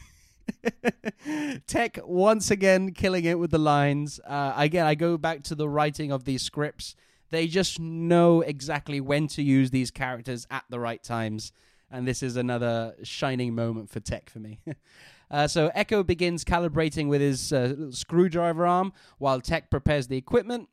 [1.67, 4.21] Tech once again killing it with the lines.
[4.25, 6.95] Uh, again, I go back to the writing of these scripts.
[7.31, 11.51] They just know exactly when to use these characters at the right times.
[11.91, 14.61] And this is another shining moment for Tech for me.
[15.29, 20.69] uh, so Echo begins calibrating with his uh, screwdriver arm while Tech prepares the equipment.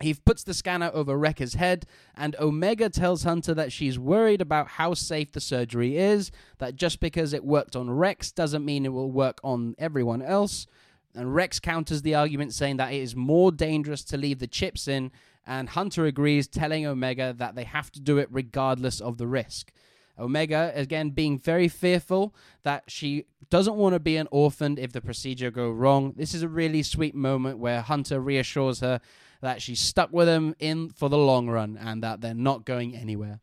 [0.00, 1.86] He puts the scanner over Wrecker's head,
[2.16, 6.98] and Omega tells Hunter that she's worried about how safe the surgery is, that just
[6.98, 10.66] because it worked on Rex doesn't mean it will work on everyone else.
[11.14, 14.88] And Rex counters the argument, saying that it is more dangerous to leave the chips
[14.88, 15.12] in,
[15.46, 19.70] and Hunter agrees, telling Omega that they have to do it regardless of the risk.
[20.18, 25.00] Omega, again, being very fearful that she doesn't want to be an orphan if the
[25.00, 26.14] procedure go wrong.
[26.16, 29.00] This is a really sweet moment where Hunter reassures her
[29.44, 32.96] that she's stuck with him in for the long run and that they're not going
[32.96, 33.40] anywhere.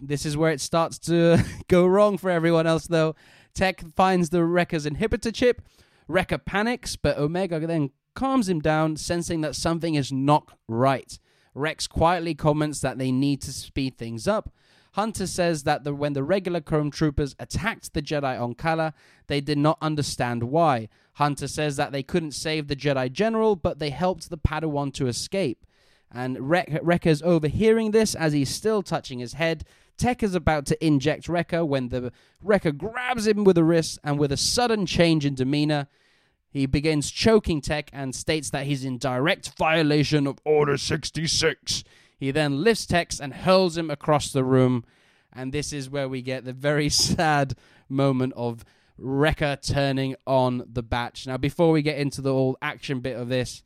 [0.00, 3.14] This is where it starts to go wrong for everyone else, though.
[3.54, 5.62] Tech finds the Wrecker's inhibitor chip.
[6.08, 11.16] Wrecker panics, but Omega then calms him down, sensing that something is not right.
[11.54, 14.52] Rex quietly comments that they need to speed things up.
[14.92, 18.92] Hunter says that the, when the regular Clone Troopers attacked the Jedi on Kaller,
[19.28, 20.88] they did not understand why.
[21.14, 25.06] Hunter says that they couldn't save the Jedi General, but they helped the Padawan to
[25.06, 25.64] escape.
[26.12, 29.64] And Wrecker's overhearing this as he's still touching his head.
[29.96, 32.10] Tech is about to inject Wrecker when the
[32.42, 35.86] Wrecker grabs him with a wrist, and with a sudden change in demeanor,
[36.50, 41.84] he begins choking Tech and states that he's in direct violation of Order 66.
[42.20, 44.84] He then lifts Tech and hurls him across the room.
[45.32, 47.54] And this is where we get the very sad
[47.88, 48.64] moment of
[48.98, 51.26] Wrecker turning on the batch.
[51.26, 53.62] Now, before we get into the whole action bit of this,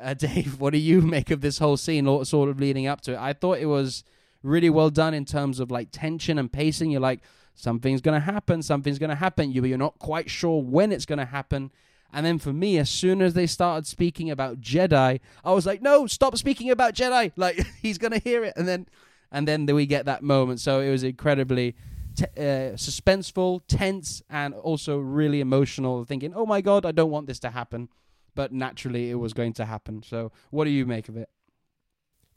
[0.00, 3.12] uh, Dave, what do you make of this whole scene, sort of leading up to
[3.12, 3.18] it?
[3.18, 4.04] I thought it was
[4.42, 6.90] really well done in terms of like tension and pacing.
[6.90, 7.20] You're like,
[7.54, 9.52] something's going to happen, something's going to happen.
[9.52, 11.70] You, you're not quite sure when it's going to happen.
[12.12, 15.80] And then for me, as soon as they started speaking about Jedi, I was like,
[15.80, 17.32] no, stop speaking about Jedi.
[17.36, 18.86] Like he's gonna hear it, and then
[19.30, 20.60] and then we get that moment.
[20.60, 21.74] So it was incredibly
[22.14, 26.04] t- uh, suspenseful, tense, and also really emotional.
[26.04, 27.88] Thinking, oh my god, I don't want this to happen,
[28.34, 30.02] but naturally it was going to happen.
[30.02, 31.30] So what do you make of it?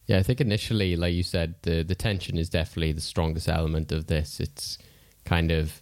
[0.08, 3.92] Yeah, I think initially, like you said, the the tension is definitely the strongest element
[3.92, 4.40] of this.
[4.40, 4.78] It's
[5.26, 5.82] kind of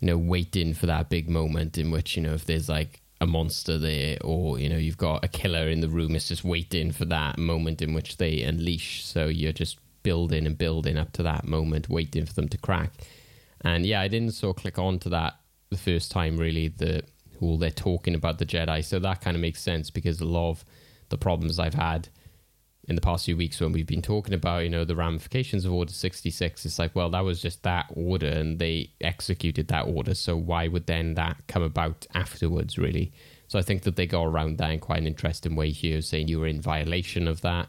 [0.00, 3.26] you know, waiting for that big moment in which, you know, if there's like a
[3.26, 6.92] monster there or, you know, you've got a killer in the room, it's just waiting
[6.92, 9.04] for that moment in which they unleash.
[9.04, 12.92] So you're just building and building up to that moment, waiting for them to crack.
[13.62, 15.34] And yeah, I didn't sort of click on to that
[15.70, 17.02] the first time really, the
[17.40, 18.84] all they're talking about the Jedi.
[18.84, 20.64] So that kind of makes sense because a lot of
[21.08, 22.08] the problems I've had
[22.88, 25.72] in the past few weeks when we've been talking about, you know, the ramifications of
[25.72, 30.14] Order 66, it's like, well, that was just that order and they executed that order.
[30.14, 33.12] So why would then that come about afterwards, really?
[33.46, 36.28] So I think that they go around that in quite an interesting way here, saying
[36.28, 37.68] you were in violation of that.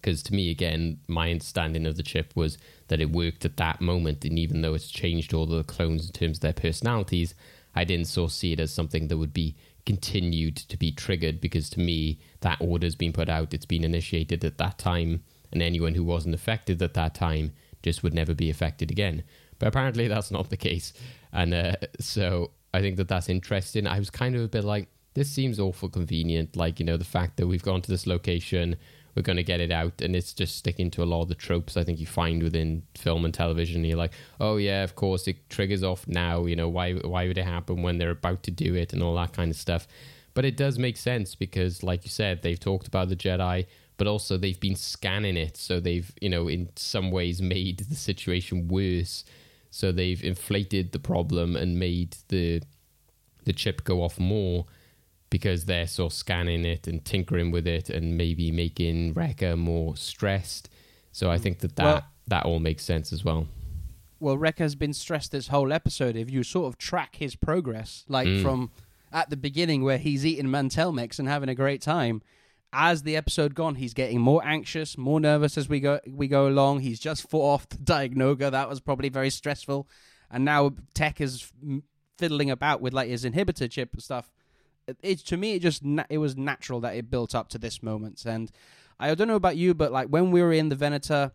[0.00, 2.58] Because to me, again, my understanding of the chip was
[2.88, 4.26] that it worked at that moment.
[4.26, 7.34] And even though it's changed all the clones in terms of their personalities,
[7.74, 9.56] I didn't so see it as something that would be
[9.88, 13.54] continued to be triggered because to me that order's been put out.
[13.54, 18.02] It's been initiated at that time and anyone who wasn't affected at that time just
[18.02, 19.22] would never be affected again.
[19.58, 20.92] But apparently that's not the case.
[21.32, 23.86] And uh, so i think that that's interesting.
[23.86, 26.54] I was kind of a bit like this seems awful convenient.
[26.54, 28.76] Like you know the fact that we've gone to this location
[29.18, 31.34] we're going to get it out and it's just sticking to a lot of the
[31.34, 35.26] tropes i think you find within film and television you're like oh yeah of course
[35.26, 38.52] it triggers off now you know why why would it happen when they're about to
[38.52, 39.88] do it and all that kind of stuff.
[40.34, 43.66] But it does make sense because like you said they've talked about the jedi
[43.96, 47.96] but also they've been scanning it so they've you know in some ways made the
[47.96, 49.24] situation worse.
[49.70, 52.62] So they've inflated the problem and made the
[53.44, 54.66] the chip go off more
[55.30, 59.96] because they're sort of scanning it and tinkering with it and maybe making Wrecker more
[59.96, 60.68] stressed.
[61.12, 63.46] So I think that that, well, that all makes sense as well.
[64.20, 66.16] Well, Wrecker's been stressed this whole episode.
[66.16, 68.42] If you sort of track his progress, like mm.
[68.42, 68.70] from
[69.12, 72.22] at the beginning where he's eating Mantell mix and having a great time,
[72.72, 76.48] as the episode gone, he's getting more anxious, more nervous as we go we go
[76.48, 76.80] along.
[76.80, 78.50] He's just fought off the Dianoga.
[78.50, 79.88] That was probably very stressful.
[80.30, 81.50] And now Tech is
[82.18, 84.30] fiddling about with like his inhibitor chip and stuff
[85.02, 87.82] it to me it just na- it was natural that it built up to this
[87.82, 88.50] moment and
[88.98, 91.32] i don't know about you but like when we were in the venator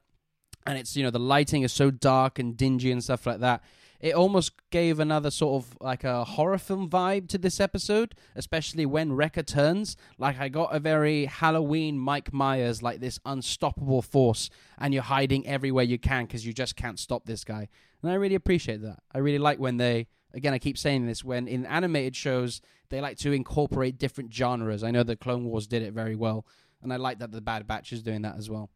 [0.65, 3.61] and it's you know the lighting is so dark and dingy and stuff like that
[4.03, 8.85] it almost gave another sort of like a horror film vibe to this episode, especially
[8.85, 9.95] when Wrecker turns.
[10.17, 15.47] Like I got a very Halloween Mike Myers, like this unstoppable force, and you're hiding
[15.47, 17.69] everywhere you can because you just can't stop this guy.
[18.01, 18.99] And I really appreciate that.
[19.13, 23.01] I really like when they, again, I keep saying this, when in animated shows they
[23.01, 24.83] like to incorporate different genres.
[24.83, 26.45] I know that Clone Wars did it very well,
[26.81, 28.69] and I like that the Bad Batch is doing that as well.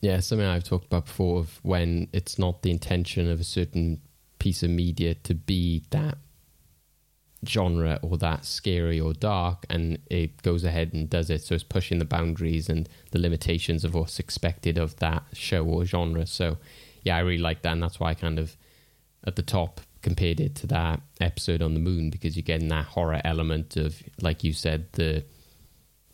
[0.00, 4.00] Yeah, something I've talked about before of when it's not the intention of a certain
[4.38, 6.18] piece of media to be that
[7.46, 11.42] genre or that scary or dark, and it goes ahead and does it.
[11.42, 15.84] So it's pushing the boundaries and the limitations of what's expected of that show or
[15.84, 16.26] genre.
[16.26, 16.58] So
[17.02, 18.56] yeah, I really like that, and that's why I kind of
[19.26, 22.86] at the top compared it to that episode on the moon because you're getting that
[22.86, 25.24] horror element of, like you said, the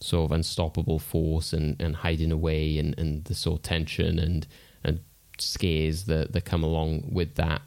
[0.01, 4.47] sort of unstoppable force and, and hiding away and, and the sort of tension and
[4.85, 5.01] and
[5.39, 7.63] scares that, that come along with that.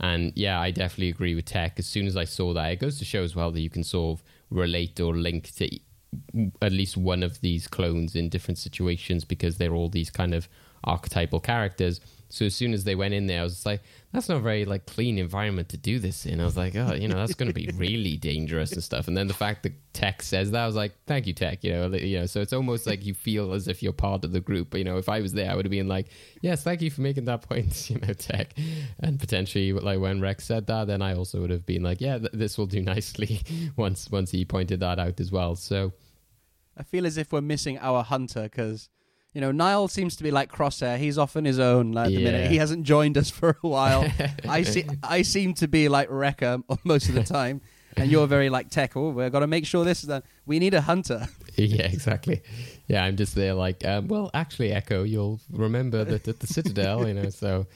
[0.00, 1.78] And yeah, I definitely agree with Tech.
[1.78, 3.84] As soon as I saw that, it goes to show as well that you can
[3.84, 5.78] sort of relate or link to
[6.62, 10.48] at least one of these clones in different situations because they're all these kind of
[10.84, 12.00] archetypal characters.
[12.30, 13.80] So as soon as they went in there, I was like,
[14.12, 16.40] that's not a very like clean environment to do this in.
[16.40, 19.08] I was like, oh, you know, that's going to be really dangerous and stuff.
[19.08, 21.64] And then the fact that Tech says that, I was like, thank you, Tech.
[21.64, 22.26] You know, you know.
[22.26, 24.74] So it's almost like you feel as if you're part of the group.
[24.74, 26.08] You know, if I was there, I would have been like,
[26.42, 27.58] yes, thank you for making that point.
[27.88, 28.54] You know, Tech.
[29.00, 32.18] And potentially, like when Rex said that, then I also would have been like, yeah,
[32.18, 33.40] th- this will do nicely
[33.76, 35.56] once once he pointed that out as well.
[35.56, 35.92] So
[36.76, 38.90] I feel as if we're missing our hunter because
[39.34, 40.98] you know, Niall seems to be like Crosshair.
[40.98, 42.50] He's off on his own like, at the minute.
[42.50, 44.10] He hasn't joined us for a while.
[44.48, 44.84] I see.
[45.02, 47.60] I seem to be like Wrecker most of the time,
[47.96, 48.96] and you're very like Tech.
[48.96, 50.22] Oh, we've got to make sure this is done.
[50.46, 51.26] We need a hunter.
[51.60, 52.40] Yeah, exactly.
[52.86, 57.08] Yeah, I'm just there like, um, well, actually, Echo, you'll remember that at the Citadel,
[57.08, 57.66] you know, so,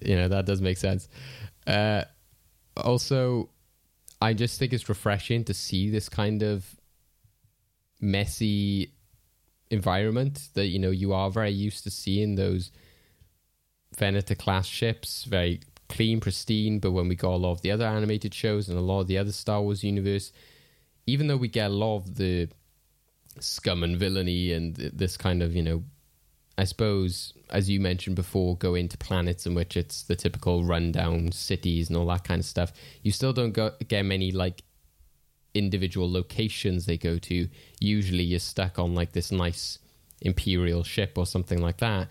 [0.00, 1.08] you know, that does make sense.
[1.66, 2.04] Uh,
[2.76, 3.50] also,
[4.22, 6.64] I just think it's refreshing to see this kind of
[8.00, 8.92] messy
[9.70, 12.70] environment that you know you are very used to seeing those
[13.96, 16.78] Venator class ships, very clean, pristine.
[16.78, 19.06] But when we got a lot of the other animated shows and a lot of
[19.06, 20.32] the other Star Wars universe,
[21.06, 22.48] even though we get a lot of the
[23.40, 25.84] scum and villainy and this kind of you know,
[26.56, 31.32] I suppose as you mentioned before, go into planets in which it's the typical rundown
[31.32, 32.72] cities and all that kind of stuff.
[33.02, 34.62] You still don't go, get many like
[35.58, 37.48] individual locations they go to,
[37.80, 39.78] usually you're stuck on like this nice
[40.20, 42.08] imperial ship or something like that.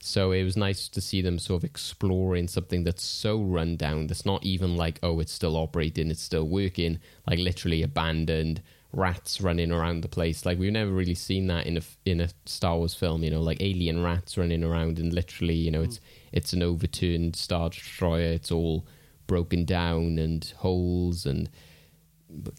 [0.00, 4.08] So it was nice to see them sort of exploring something that's so run down
[4.08, 8.62] that's not even like, oh, it's still operating, it's still working, like literally abandoned
[8.92, 10.44] rats running around the place.
[10.44, 13.40] Like we've never really seen that in a in a Star Wars film, you know,
[13.40, 15.84] like alien rats running around and literally, you know, mm.
[15.84, 16.00] it's
[16.32, 18.32] it's an overturned star destroyer.
[18.32, 18.84] It's all
[19.26, 21.48] broken down and holes and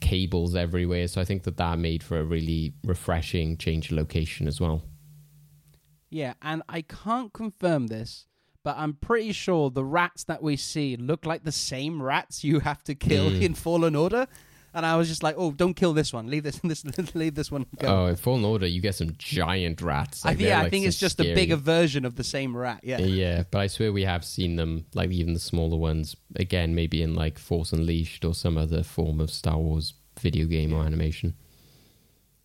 [0.02, 1.08] cables everywhere.
[1.08, 4.84] So I think that that made for a really refreshing change of location as well.
[6.10, 8.28] Yeah, and I can't confirm this,
[8.64, 12.60] but I'm pretty sure the rats that we see look like the same rats you
[12.60, 13.42] have to kill mm.
[13.42, 14.28] in Fallen Order
[14.74, 16.28] and I was just like, "Oh, don't kill this one.
[16.28, 16.84] Leave this, this
[17.16, 20.26] leave this one go." Oh, in Fallen Order, you get some giant rats.
[20.26, 21.32] Like I, yeah, like I think it's just scary.
[21.32, 22.82] a bigger version of the same rat.
[22.84, 26.74] Yeah, yeah, but I swear we have seen them, like even the smaller ones, again,
[26.74, 30.78] maybe in like Force Unleashed or some other form of Star Wars video game yeah.
[30.78, 31.36] or animation.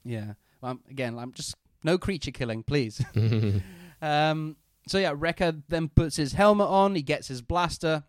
[0.04, 0.34] Yeah.
[0.62, 3.02] Um, again, I'm just no creature killing, please.
[4.02, 4.56] um.
[4.86, 6.94] So yeah, Wrecker then puts his helmet on.
[6.94, 8.04] He gets his blaster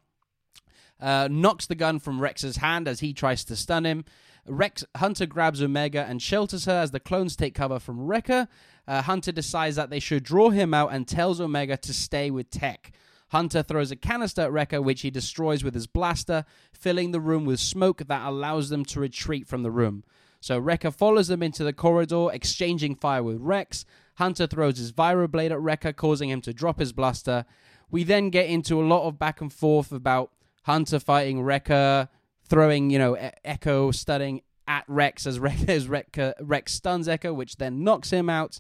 [1.00, 4.06] uh, knocks the gun from Rex's hand as he tries to stun him.
[4.46, 8.48] Rex Hunter grabs Omega and shelters her as the clones take cover from Wrecker.
[8.88, 12.50] Uh, Hunter decides that they should draw him out and tells Omega to stay with
[12.50, 12.92] Tech.
[13.30, 17.46] Hunter throws a canister at Wrecker, which he destroys with his blaster, filling the room
[17.46, 20.04] with smoke that allows them to retreat from the room.
[20.42, 23.86] So Wrecker follows them into the corridor, exchanging fire with Rex.
[24.16, 27.46] Hunter throws his vibroblade at Wrecker, causing him to drop his blaster.
[27.92, 30.32] We then get into a lot of back and forth about
[30.70, 32.10] Hunter fighting Wrecker,
[32.48, 37.58] throwing, you know, e- Echo stunning at Rex as, Re- as Rex stuns Echo, which
[37.58, 38.60] then knocks him out.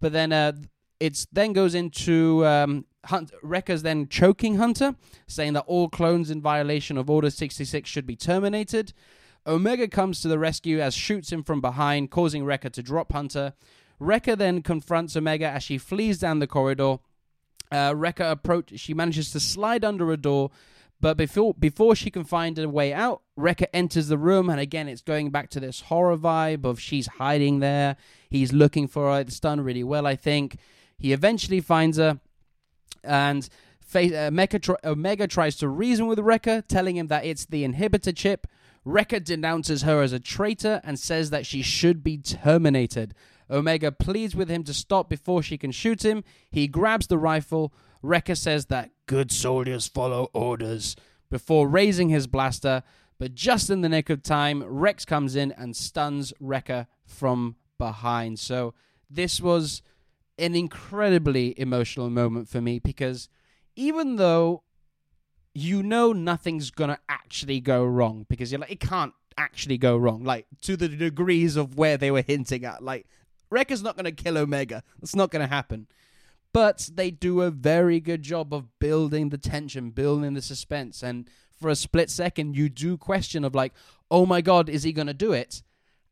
[0.00, 0.54] But then uh,
[0.98, 4.96] it's then goes into um, Hunt- Wrecker's then choking Hunter,
[5.28, 8.92] saying that all clones in violation of Order 66 should be terminated.
[9.46, 13.52] Omega comes to the rescue as shoots him from behind, causing Wrecker to drop Hunter.
[14.00, 16.96] Wrecker then confronts Omega as she flees down the corridor.
[17.70, 18.72] Uh, Wrecker approach.
[18.80, 20.50] She manages to slide under a door,
[21.00, 24.88] but before before she can find a way out, Wrecker enters the room, and again,
[24.88, 27.96] it's going back to this horror vibe of she's hiding there.
[28.30, 29.20] He's looking for her.
[29.20, 30.56] It's done really well, I think.
[30.98, 32.20] He eventually finds her,
[33.04, 33.48] and
[33.80, 37.64] Fa- uh, Mecha tr- Omega tries to reason with Wrecker, telling him that it's the
[37.64, 38.46] inhibitor chip.
[38.84, 43.14] Wrecker denounces her as a traitor and says that she should be terminated.
[43.50, 46.24] Omega pleads with him to stop before she can shoot him.
[46.50, 47.72] He grabs the rifle.
[48.06, 50.96] Wrecker says that good soldiers follow orders
[51.30, 52.82] before raising his blaster.
[53.18, 58.38] But just in the nick of time, Rex comes in and stuns Wrecker from behind.
[58.38, 58.74] So
[59.08, 59.82] this was
[60.38, 63.28] an incredibly emotional moment for me because
[63.74, 64.62] even though
[65.54, 70.22] you know nothing's gonna actually go wrong because you're like it can't actually go wrong
[70.22, 73.06] like to the degrees of where they were hinting at like
[73.48, 75.86] Wrecker's not gonna kill Omega that's not gonna happen
[76.56, 81.28] but they do a very good job of building the tension building the suspense and
[81.60, 83.74] for a split second you do question of like
[84.10, 85.62] oh my god is he gonna do it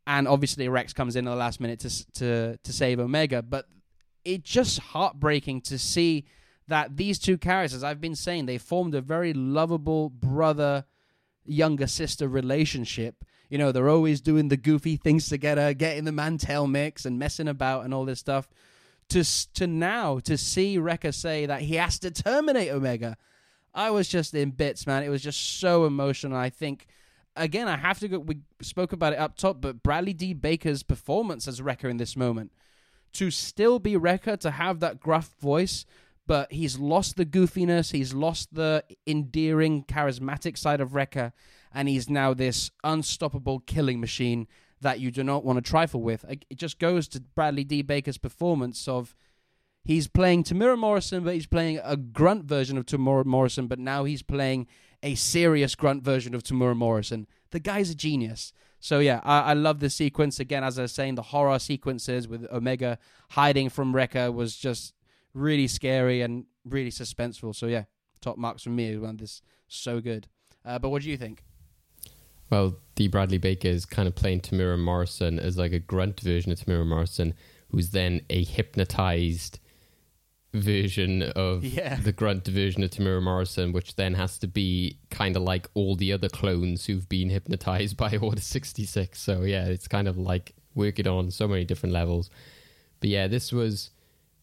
[0.06, 3.66] and obviously Rex comes in at the last minute to to to save Omega but
[4.24, 6.24] it's just heartbreaking to see
[6.68, 10.84] that these two characters, I've been saying, they formed a very lovable brother
[11.44, 13.24] younger sister relationship.
[13.50, 17.48] You know, they're always doing the goofy things together, getting the Mantell mix and messing
[17.48, 18.48] about and all this stuff.
[19.10, 19.22] To
[19.54, 23.16] to now to see Wrecker say that he has to terminate Omega,
[23.72, 25.02] I was just in bits, man.
[25.02, 26.36] It was just so emotional.
[26.36, 26.86] I think
[27.36, 28.18] again, I have to go.
[28.18, 30.32] We spoke about it up top, but Bradley D.
[30.32, 32.50] Baker's performance as Wrecker in this moment
[33.14, 35.86] to still be Wrecker, to have that gruff voice,
[36.26, 41.32] but he's lost the goofiness, he's lost the endearing, charismatic side of Wrecker,
[41.72, 44.46] and he's now this unstoppable killing machine
[44.80, 46.24] that you do not want to trifle with.
[46.28, 47.82] It just goes to Bradley D.
[47.82, 49.14] Baker's performance of
[49.84, 54.04] he's playing Temuera Morrison, but he's playing a grunt version of Temuera Morrison, but now
[54.04, 54.66] he's playing
[55.02, 57.26] a serious grunt version of Temuera Morrison.
[57.50, 58.52] The guy's a genius.
[58.80, 60.64] So yeah, I, I love the sequence again.
[60.64, 62.98] As I was saying, the horror sequences with Omega
[63.30, 64.92] hiding from Wrecker was just
[65.32, 67.54] really scary and really suspenseful.
[67.54, 67.84] So yeah,
[68.20, 68.96] top marks from me.
[68.98, 70.28] One this so good.
[70.64, 71.44] Uh, but what do you think?
[72.54, 73.08] Well, D.
[73.08, 76.86] Bradley Baker is kind of playing Temuera Morrison as like a grunt version of Temuera
[76.86, 77.34] Morrison,
[77.72, 79.58] who's then a hypnotized
[80.52, 81.96] version of Yeah.
[81.96, 85.96] the grunt version of Temuera Morrison, which then has to be kind of like all
[85.96, 89.20] the other clones who've been hypnotized by Order 66.
[89.20, 92.30] So, yeah, it's kind of like working on so many different levels.
[93.00, 93.90] But yeah, this was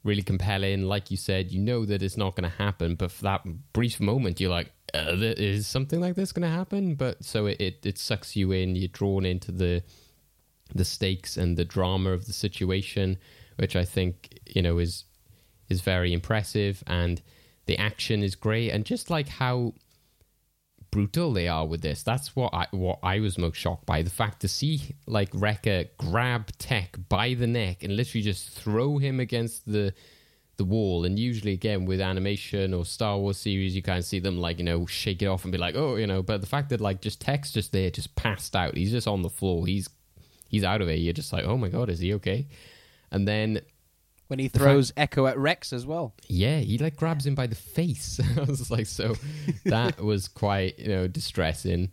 [0.03, 0.83] really compelling.
[0.83, 3.99] Like you said, you know that it's not going to happen, but for that brief
[3.99, 6.95] moment, you're like, uh, is something like this going to happen?
[6.95, 9.83] But so it, it, it sucks you in, you're drawn into the
[10.73, 13.17] the stakes and the drama of the situation,
[13.57, 15.05] which I think, you know, is
[15.69, 17.21] is very impressive and
[17.65, 19.73] the action is great and just like how
[20.91, 22.03] brutal they are with this.
[22.03, 24.01] That's what I what I was most shocked by.
[24.01, 28.97] The fact to see like Wrecker grab Tech by the neck and literally just throw
[28.97, 29.93] him against the
[30.57, 31.05] the wall.
[31.05, 34.59] And usually again with animation or Star Wars series you kind of see them like
[34.59, 36.21] you know shake it off and be like oh you know?
[36.21, 38.75] But the fact that like just Tech's just there just passed out.
[38.75, 39.65] He's just on the floor.
[39.65, 39.89] He's
[40.49, 42.47] he's out of it you're just like oh my god is he okay?
[43.11, 43.61] And then
[44.32, 46.13] When he throws Echo at Rex as well.
[46.29, 48.17] yeah, he like grabs him by the face.
[48.38, 49.15] I was like, so
[49.65, 51.91] that was quite you know distressing,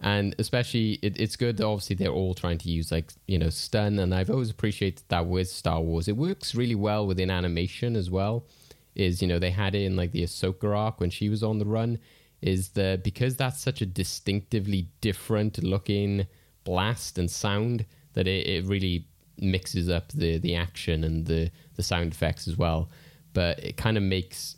[0.00, 3.50] and especially it, it's good that obviously they're all trying to use like you know
[3.50, 6.06] stun, and I've always appreciated that with Star Wars.
[6.06, 8.46] It works really well within animation as well.
[8.94, 11.58] Is you know they had it in like the Ahsoka arc when she was on
[11.58, 11.98] the run.
[12.42, 16.28] Is the because that's such a distinctively different looking
[16.62, 19.08] blast and sound that it, it really
[19.38, 22.88] mixes up the the action and the the sound effects as well
[23.32, 24.56] but it kind of makes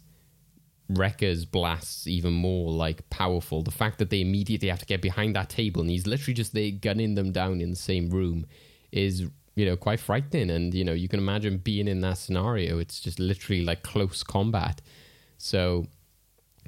[0.89, 3.63] Wrecker's blasts even more like powerful.
[3.63, 6.53] The fact that they immediately have to get behind that table and he's literally just
[6.53, 8.47] there gunning them down in the same room
[8.93, 10.51] is you know quite frightening.
[10.51, 12.79] And you know you can imagine being in that scenario.
[12.79, 14.83] It's just literally like close combat.
[15.39, 15.87] So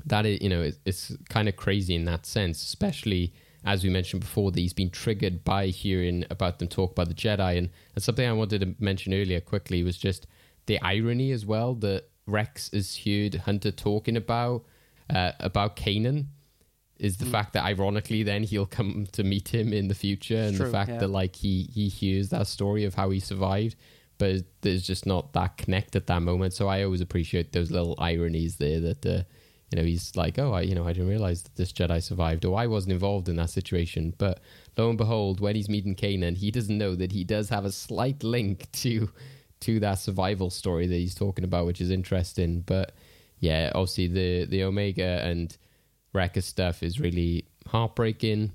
[0.06, 3.34] that is you know it, it's kind of crazy in that sense, especially
[3.64, 7.14] as we mentioned before, that he's been triggered by hearing about them talk about the
[7.14, 7.58] Jedi.
[7.58, 10.28] And, and something I wanted to mention earlier quickly was just
[10.66, 14.64] the irony as well that Rex has heard Hunter talking about
[15.08, 16.26] uh, about Kanan
[16.98, 17.30] is the Hmm.
[17.30, 20.72] fact that ironically then he'll come to meet him in the future and true, the
[20.72, 20.98] fact yeah.
[20.98, 23.76] that like he he hears that story of how he survived
[24.18, 27.94] but there's just not that connect at that moment so i always appreciate those little
[27.98, 29.22] ironies there that uh,
[29.70, 32.46] you know he's like oh i you know i didn't realize that this jedi survived
[32.46, 34.40] or i wasn't involved in that situation but
[34.78, 37.70] lo and behold when he's meeting kanan he doesn't know that he does have a
[37.72, 39.10] slight link to
[39.66, 42.92] to that survival story that he's talking about which is interesting but
[43.40, 45.56] yeah obviously the the omega and
[46.16, 48.52] Wrecker stuff is really heartbreaking.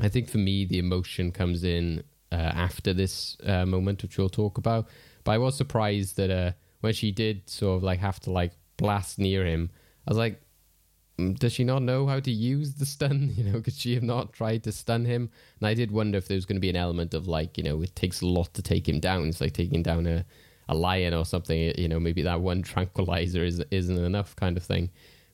[0.00, 2.02] I think for me, the emotion comes in
[2.32, 4.88] uh, after this uh, moment, which we'll talk about.
[5.22, 8.52] But I was surprised that uh, when she did sort of like have to like
[8.78, 9.70] blast near him,
[10.08, 10.40] I was like,
[11.38, 13.32] does she not know how to use the stun?
[13.36, 15.30] You know, could she have not tried to stun him?
[15.60, 17.64] And I did wonder if there was going to be an element of like, you
[17.64, 19.28] know, it takes a lot to take him down.
[19.28, 20.24] It's like taking down a,
[20.68, 21.72] a lion or something.
[21.76, 24.90] You know, maybe that one tranquilizer is, isn't enough kind of thing.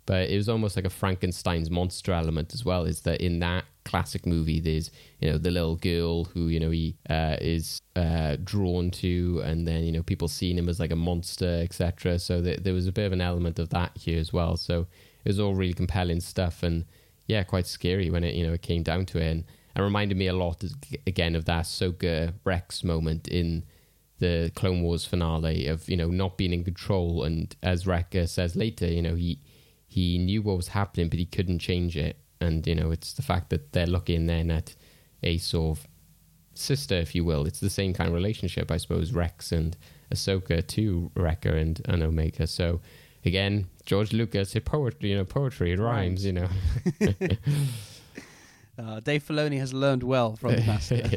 [0.07, 2.85] But it was almost like a Frankenstein's monster element as well.
[2.85, 6.71] Is that in that classic movie, there's you know the little girl who you know
[6.71, 10.93] he uh, is uh, drawn to, and then you know people seeing him as like
[10.93, 12.21] a monster, etc.
[12.21, 14.57] So th- there was a bit of an element of that here as well.
[14.57, 14.87] So
[15.27, 16.85] it was all really compelling stuff, and
[17.27, 20.17] yeah, quite scary when it you know it came down to it, and, and reminded
[20.17, 20.63] me a lot
[21.05, 23.65] again of that Ahsoka Rex moment in
[24.21, 28.55] the Clone Wars finale of you know not being in control, and as Wrecker says
[28.55, 29.41] later, you know he
[29.89, 32.19] he knew what was happening, but he couldn't change it.
[32.41, 34.77] And you know, it's the fact that they're looking then at
[35.25, 35.89] a sort of
[36.55, 37.47] sister, if you will.
[37.47, 39.13] It's the same kind of relationship, I suppose.
[39.13, 39.77] Rex and
[40.15, 42.47] Ahsoka to Wrecker and, and Omega.
[42.47, 42.81] So
[43.25, 46.49] again, George Lucas, his poetry, you know, poetry, it rhymes, you know.
[48.79, 51.09] uh, Dave Filoni has learned well from the master.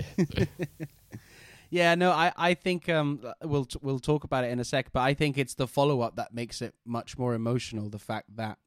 [1.70, 4.94] yeah, no, I, I think um, we'll t- we'll talk about it in a sec,
[4.94, 7.90] but I think it's the follow up that makes it much more emotional.
[7.90, 8.60] The fact that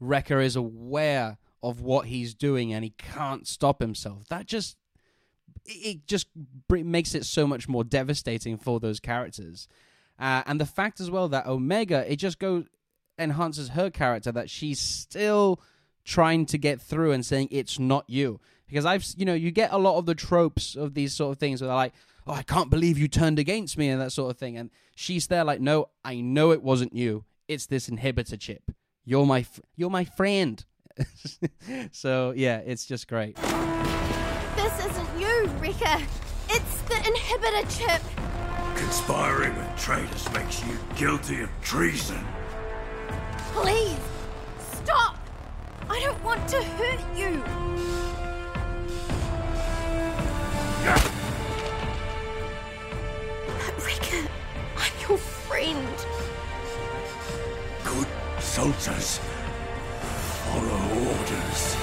[0.00, 4.28] Wrecker is aware of what he's doing and he can't stop himself.
[4.28, 4.76] That just
[5.64, 6.28] it just
[6.70, 9.66] makes it so much more devastating for those characters.
[10.18, 12.64] Uh, and the fact as well that Omega, it just goes
[13.18, 15.60] enhances her character that she's still
[16.04, 18.40] trying to get through and saying it's not you.
[18.68, 21.38] Because I've, you know, you get a lot of the tropes of these sort of
[21.38, 21.94] things where they're like,
[22.26, 24.56] oh, I can't believe you turned against me and that sort of thing.
[24.56, 27.24] And she's there like, no, I know it wasn't you.
[27.48, 28.70] It's this inhibitor chip.
[29.04, 30.64] You're my fr- you're my friend.
[31.92, 33.36] so yeah, it's just great.
[33.36, 36.02] This isn't you, Wrecker
[36.48, 38.02] It's the inhibitor chip.
[38.76, 42.24] Conspiring with traitors makes you guilty of treason.
[43.52, 43.98] Please,
[44.58, 45.16] stop!
[45.88, 47.42] I don't want to hurt you.
[53.46, 54.28] But Wrecker,
[54.76, 56.06] I'm your friend.
[57.84, 58.08] Good
[58.40, 59.20] soldiers
[60.46, 61.76] follow orders.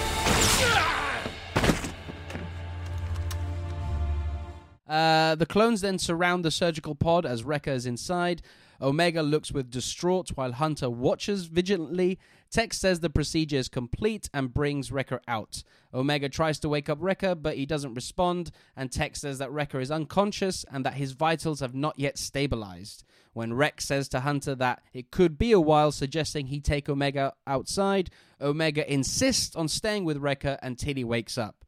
[4.88, 8.42] Uh, the clones then surround the surgical pod as Wrecker is inside.
[8.82, 12.20] Omega looks with distraught while Hunter watches vigilantly.
[12.50, 15.64] Tech says the procedure is complete and brings Wrecker out.
[15.94, 19.80] Omega tries to wake up Wrecker, but he doesn't respond, and Tech says that Wrecker
[19.80, 23.04] is unconscious and that his vitals have not yet stabilized.
[23.34, 27.34] When Rex says to Hunter that it could be a while, suggesting he take Omega
[27.48, 31.66] outside, Omega insists on staying with Wrecker until he wakes up.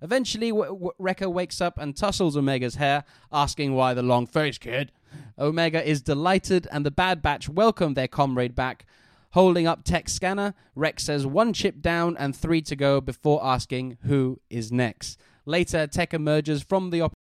[0.00, 3.02] Eventually, w- Wrecker wakes up and tussles Omega's hair,
[3.32, 4.92] asking why the long face, kid.
[5.38, 8.86] Omega is delighted, and the Bad Batch welcome their comrade back.
[9.32, 13.98] Holding up Tech scanner, Rex says one chip down and three to go before asking
[14.04, 15.18] who is next.
[15.44, 17.12] Later, Tech emerges from the op-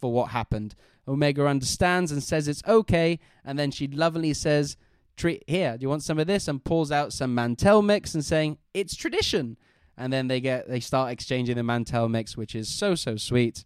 [0.00, 0.74] for what happened.
[1.06, 4.76] Omega understands and says it's okay, and then she lovingly says,
[5.16, 8.24] "Treat here, do you want some of this?" and pulls out some Mantell mix and
[8.24, 9.56] saying, "It's tradition."
[9.98, 13.64] And then they get they start exchanging the Mantell mix, which is so so sweet.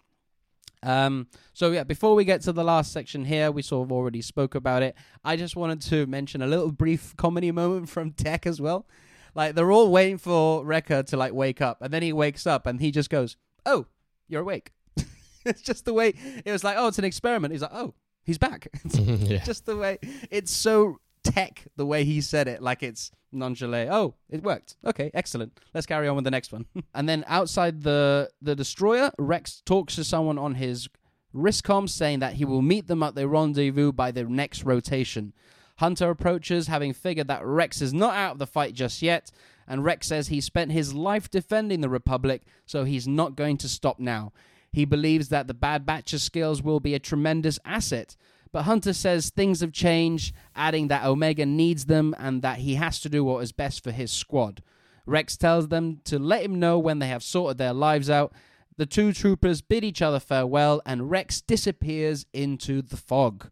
[0.82, 4.20] Um, so yeah, before we get to the last section here, we sort of already
[4.20, 4.96] spoke about it.
[5.24, 8.86] I just wanted to mention a little brief comedy moment from Tech as well.
[9.34, 12.66] Like they're all waiting for Wrecker to like wake up, and then he wakes up
[12.66, 13.86] and he just goes, "Oh,
[14.28, 14.72] you're awake."
[15.46, 16.14] it's just the way
[16.44, 17.94] it was like, "Oh, it's an experiment." He's like, "Oh,
[18.24, 19.42] he's back." yeah.
[19.44, 19.98] just the way
[20.30, 20.98] it's so
[21.32, 23.90] tech the way he said it like it's nonchalant.
[23.90, 24.76] Oh it worked.
[24.84, 25.58] Okay excellent.
[25.74, 26.66] Let's carry on with the next one.
[26.94, 30.88] And then outside the the destroyer rex talks to someone on his
[31.34, 35.32] riscom saying that he will meet them at their rendezvous by the next rotation.
[35.76, 39.30] Hunter approaches having figured that rex is not out of the fight just yet
[39.66, 43.68] and rex says he spent his life defending the republic so he's not going to
[43.68, 44.32] stop now.
[44.70, 48.16] He believes that the bad batch's skills will be a tremendous asset
[48.52, 53.00] but Hunter says things have changed, adding that Omega needs them and that he has
[53.00, 54.62] to do what is best for his squad.
[55.06, 58.32] Rex tells them to let him know when they have sorted their lives out.
[58.76, 63.50] The two troopers bid each other farewell, and Rex disappears into the fog.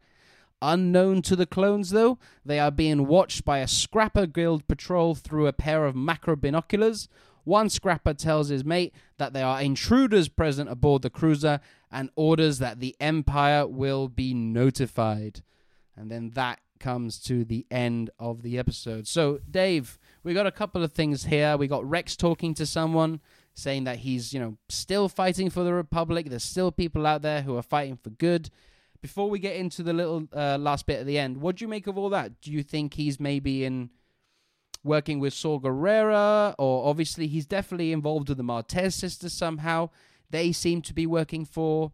[0.62, 5.46] Unknown to the clones, though, they are being watched by a Scrapper Guild patrol through
[5.46, 7.08] a pair of macro binoculars.
[7.44, 11.60] One Scrapper tells his mate that there are intruders present aboard the cruiser
[11.90, 15.42] and orders that the Empire will be notified.
[15.96, 19.06] And then that comes to the end of the episode.
[19.06, 21.56] So, Dave, we got a couple of things here.
[21.56, 23.20] We got Rex talking to someone,
[23.54, 26.30] saying that he's, you know, still fighting for the Republic.
[26.30, 28.50] There's still people out there who are fighting for good.
[29.02, 31.68] Before we get into the little uh, last bit at the end, what do you
[31.68, 32.40] make of all that?
[32.40, 33.90] Do you think he's maybe in
[34.84, 39.90] working with Saw Gerrera, or obviously he's definitely involved with the Martez sisters somehow?
[40.30, 41.92] They seem to be working for,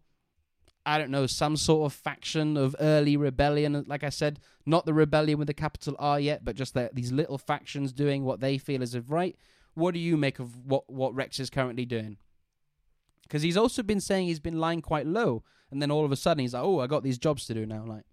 [0.84, 3.84] I don't know, some sort of faction of early rebellion.
[3.86, 7.38] Like I said, not the rebellion with the capital R yet, but just these little
[7.38, 9.36] factions doing what they feel is of right.
[9.74, 12.16] What do you make of what what Rex is currently doing?
[13.22, 16.16] Because he's also been saying he's been lying quite low, and then all of a
[16.16, 18.04] sudden he's like, "Oh, I got these jobs to do now." Like,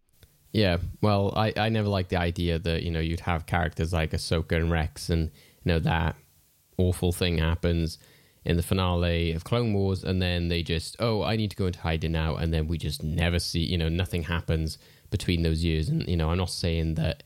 [0.52, 4.12] Yeah, well, I, I never liked the idea that you know you'd have characters like
[4.12, 5.32] Ahsoka and Rex, and
[5.64, 6.16] you know that
[6.78, 7.98] awful thing happens
[8.46, 11.68] in the finale of Clone Wars, and then they just oh I need to go
[11.68, 14.78] into hiding now, and then we just never see you know nothing happens
[15.10, 17.24] between those years, and you know I'm not saying that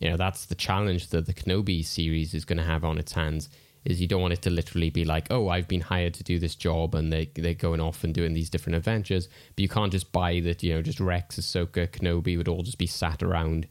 [0.00, 3.12] you know that's the challenge that the Kenobi series is going to have on its
[3.12, 3.48] hands
[3.84, 6.38] is you don't want it to literally be like oh I've been hired to do
[6.38, 9.28] this job and they they're going off and doing these different adventures.
[9.54, 12.78] But you can't just buy that you know just Rex Ahsoka Kenobi would all just
[12.78, 13.66] be sat around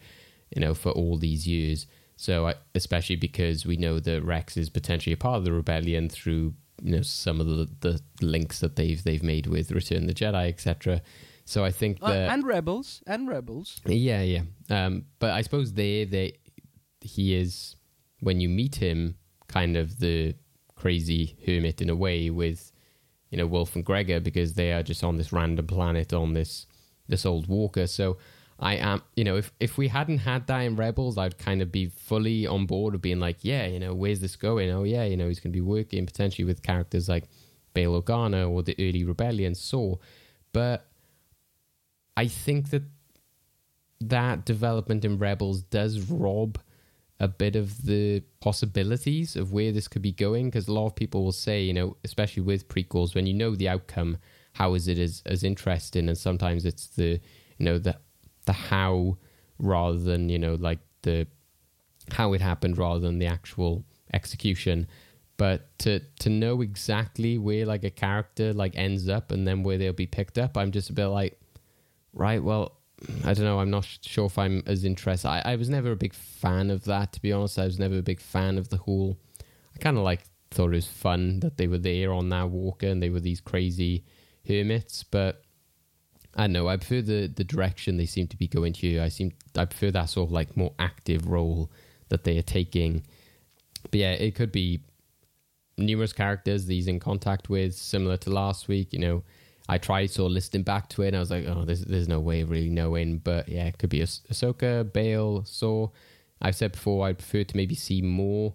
[0.56, 1.88] you know for all these years.
[2.16, 6.54] So especially because we know that Rex is potentially a part of the rebellion through
[6.82, 10.14] you know some of the the links that they've they've made with Return of the
[10.14, 11.02] Jedi etc
[11.46, 13.82] so I think Uh, and rebels and rebels.
[13.86, 14.44] yeah, yeah.
[14.70, 16.38] Um, but I suppose there, they,
[17.02, 17.76] he is
[18.22, 19.16] when you meet him,
[19.48, 20.36] kind of the
[20.76, 22.72] crazy hermit in a way with,
[23.30, 26.66] you know, Wolffe and Gregor because they are just on this random planet on this
[27.10, 27.88] this old walker.
[27.88, 28.18] So
[28.64, 31.70] I am, you know, if if we hadn't had that in Rebels, I'd kind of
[31.70, 34.72] be fully on board of being like, yeah, you know, where's this going?
[34.72, 37.26] Oh yeah, you know, he's going to be working potentially with characters like
[37.74, 39.98] Bail Organa or the early Rebellion Saw,
[40.54, 40.88] but
[42.16, 42.84] I think that
[44.00, 46.58] that development in Rebels does rob
[47.20, 50.96] a bit of the possibilities of where this could be going because a lot of
[50.96, 54.18] people will say, you know, especially with prequels, when you know the outcome,
[54.54, 56.08] how is it as, as interesting?
[56.08, 57.20] And sometimes it's the,
[57.58, 57.98] you know, the
[58.46, 59.18] the how
[59.60, 61.28] rather than, you know, like the
[62.12, 63.84] how it happened rather than the actual
[64.14, 64.88] execution.
[65.38, 69.78] But to to know exactly where like a character like ends up and then where
[69.78, 71.40] they'll be picked up, I'm just a bit like,
[72.14, 72.78] right, well,
[73.26, 73.60] I don't know.
[73.60, 75.28] I'm not sure if I'm as interested.
[75.28, 77.60] I, I was never a big fan of that, to be honest.
[77.60, 79.18] I was never a big fan of the whole.
[79.76, 80.22] I kind of like
[80.52, 83.42] thought it was fun that they were there on that walker and they were these
[83.42, 84.06] crazy
[84.48, 85.04] hermits.
[85.04, 85.43] But
[86.36, 86.68] I know.
[86.68, 89.00] I prefer the the direction they seem to be going to.
[89.00, 91.70] I seem I prefer that sort of like more active role
[92.10, 93.04] that they are taking.
[93.84, 94.82] But yeah, it could be
[95.78, 98.94] numerous characters that he's in contact with, similar to last week.
[98.94, 99.24] You know,
[99.70, 102.08] I tried sort of listening back to it, and I was like, oh, there's there's
[102.08, 103.18] no way of really knowing.
[103.18, 105.90] But yeah, it could be Ah- Ahsoka, Bail, Saw.
[106.42, 108.54] I've said before, I'd prefer to maybe see more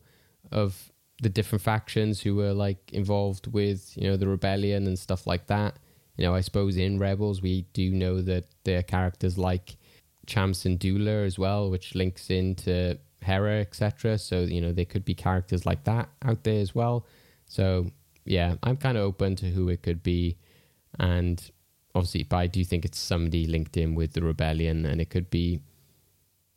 [0.53, 0.93] of
[1.23, 5.47] the different factions who were like involved with you know the rebellion and stuff like
[5.47, 5.77] that.
[6.19, 9.77] You know, I suppose in Rebels we do know that there are characters like
[10.27, 14.19] Champs and Syndulla as well, which links into Hera, etc.
[14.19, 17.07] So you know there could be characters like that out there as well.
[17.47, 17.90] So
[18.24, 20.36] yeah, I'm kind of open to who it could be,
[20.99, 21.51] and
[21.95, 25.31] obviously, but I do think it's somebody linked in with the rebellion, and it could
[25.31, 25.61] be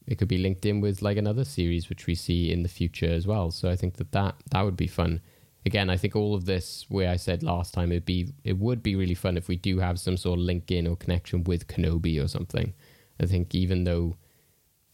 [0.08, 3.12] it could be linked in with like another series which we see in the future
[3.12, 3.52] as well.
[3.52, 5.22] So I think that that, that would be fun.
[5.66, 8.82] Again, I think all of this, where I said last time, it'd be it would
[8.82, 11.68] be really fun if we do have some sort of link in or connection with
[11.68, 12.74] Kenobi or something.
[13.20, 14.18] I think even though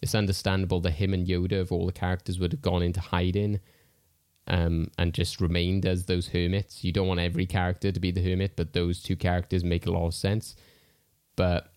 [0.01, 3.59] it's understandable that him and Yoda of all the characters would have gone into hiding
[4.47, 6.83] um, and just remained as those hermits.
[6.83, 9.91] You don't want every character to be the hermit, but those two characters make a
[9.91, 10.55] lot of sense.
[11.35, 11.71] But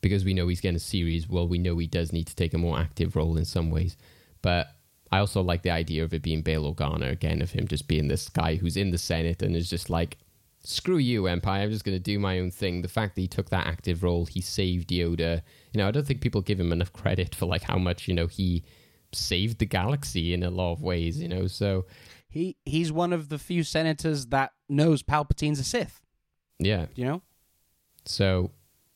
[0.00, 2.54] because we know he's getting a series, well, we know he does need to take
[2.54, 3.96] a more active role in some ways.
[4.42, 4.68] But
[5.10, 8.08] I also like the idea of it being Bail Organa again, of him just being
[8.08, 10.18] this guy who's in the Senate and is just like,
[10.62, 12.82] screw you, Empire, I'm just going to do my own thing.
[12.82, 15.42] The fact that he took that active role, he saved Yoda.
[15.72, 18.14] You know, I don't think people give him enough credit for like how much, you
[18.14, 18.64] know, he
[19.12, 21.86] saved the galaxy in a lot of ways, you know, so
[22.28, 26.02] He he's one of the few senators that knows Palpatine's a Sith.
[26.58, 26.86] yeah.
[26.94, 27.22] You know,
[28.04, 28.50] So,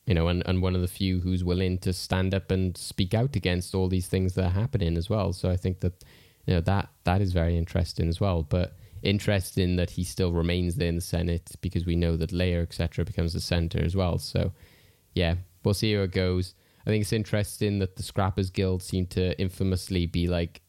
[0.07, 3.15] you know, and, and one of the few who's willing to stand up and speak
[3.15, 5.33] out against all these things that are happening as well.
[5.33, 6.05] So I think that,
[6.47, 8.43] you know, that that is very interesting as well.
[8.43, 12.63] But interesting that he still remains there in the Senate because we know that Leia,
[12.63, 14.19] etc., becomes the center as well.
[14.19, 14.53] So,
[15.15, 16.55] yeah, we'll see how it goes.
[16.85, 20.63] I think it's interesting that the Scrappers Guild seem to infamously be like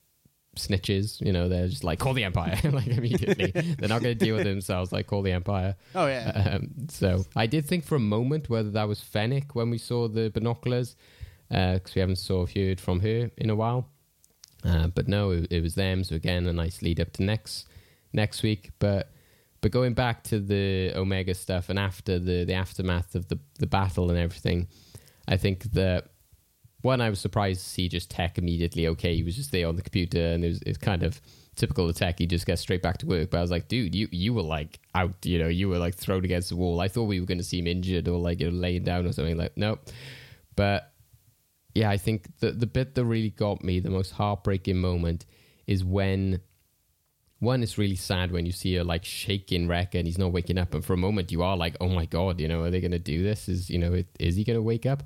[0.55, 1.19] snitches.
[1.25, 3.51] You know, they're just like call the Empire like immediately.
[3.51, 4.91] they're not going to deal with themselves.
[4.91, 5.75] Like call the Empire.
[5.95, 6.53] Oh yeah.
[6.55, 10.07] Um, so I did think for a moment whether that was Fennec when we saw
[10.07, 10.95] the binoculars,
[11.49, 13.89] because we haven't sort of heard from her in a while.
[14.65, 16.03] Uh, but no, it, it was them.
[16.03, 17.67] So again, a nice lead up to next
[18.13, 18.71] next week.
[18.80, 19.11] But
[19.61, 23.67] But going back to the Omega stuff and after the the aftermath of the the
[23.67, 24.67] battle and everything,
[25.27, 26.09] I think that
[26.84, 28.88] one I was surprised to see just tech immediately.
[28.89, 31.19] Okay, he was just there on the computer, and it was, it's kind of
[31.55, 32.19] typical of tech.
[32.19, 33.31] He just gets straight back to work.
[33.31, 35.95] But I was like, dude, you you were like out, you know, you were like
[35.95, 36.81] thrown against the wall.
[36.81, 39.05] I thought we were going to see him injured or like you know laying down
[39.05, 39.38] or something.
[39.38, 39.80] Like nope.
[40.57, 40.91] But
[41.73, 45.26] yeah, I think the the bit that really got me, the most heartbreaking moment,
[45.65, 46.41] is when
[47.39, 50.57] one it's really sad when you see a like shaking wreck and he's not waking
[50.57, 52.80] up and for a moment you are like oh my god you know are they
[52.80, 55.03] going to do this is you know is he going to wake up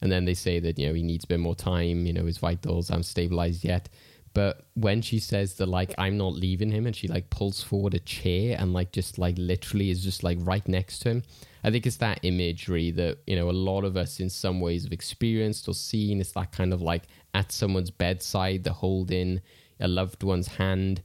[0.00, 2.24] and then they say that you know he needs a bit more time you know
[2.24, 3.88] his vitals aren't stabilized yet.
[4.32, 7.94] But when she says that like i'm not leaving him and she like pulls forward
[7.94, 11.22] a chair and like just like literally is just like right next to him
[11.64, 14.84] i think it's that imagery that you know a lot of us in some ways
[14.84, 16.20] have experienced or seen.
[16.20, 17.04] It's that kind of like
[17.34, 19.40] at someone's bedside the holding
[19.80, 21.02] a loved one's hand.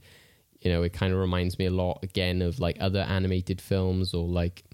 [0.60, 4.14] You know, it kind of reminds me a lot again of like other animated films
[4.14, 4.64] or like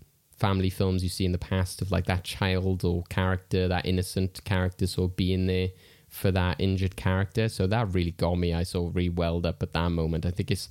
[0.42, 4.42] family films you see in the past of like that child or character, that innocent
[4.44, 5.68] character sort of being there
[6.08, 7.48] for that injured character.
[7.48, 8.52] So that really got me.
[8.52, 10.26] I sort of really welled up at that moment.
[10.26, 10.68] I think it's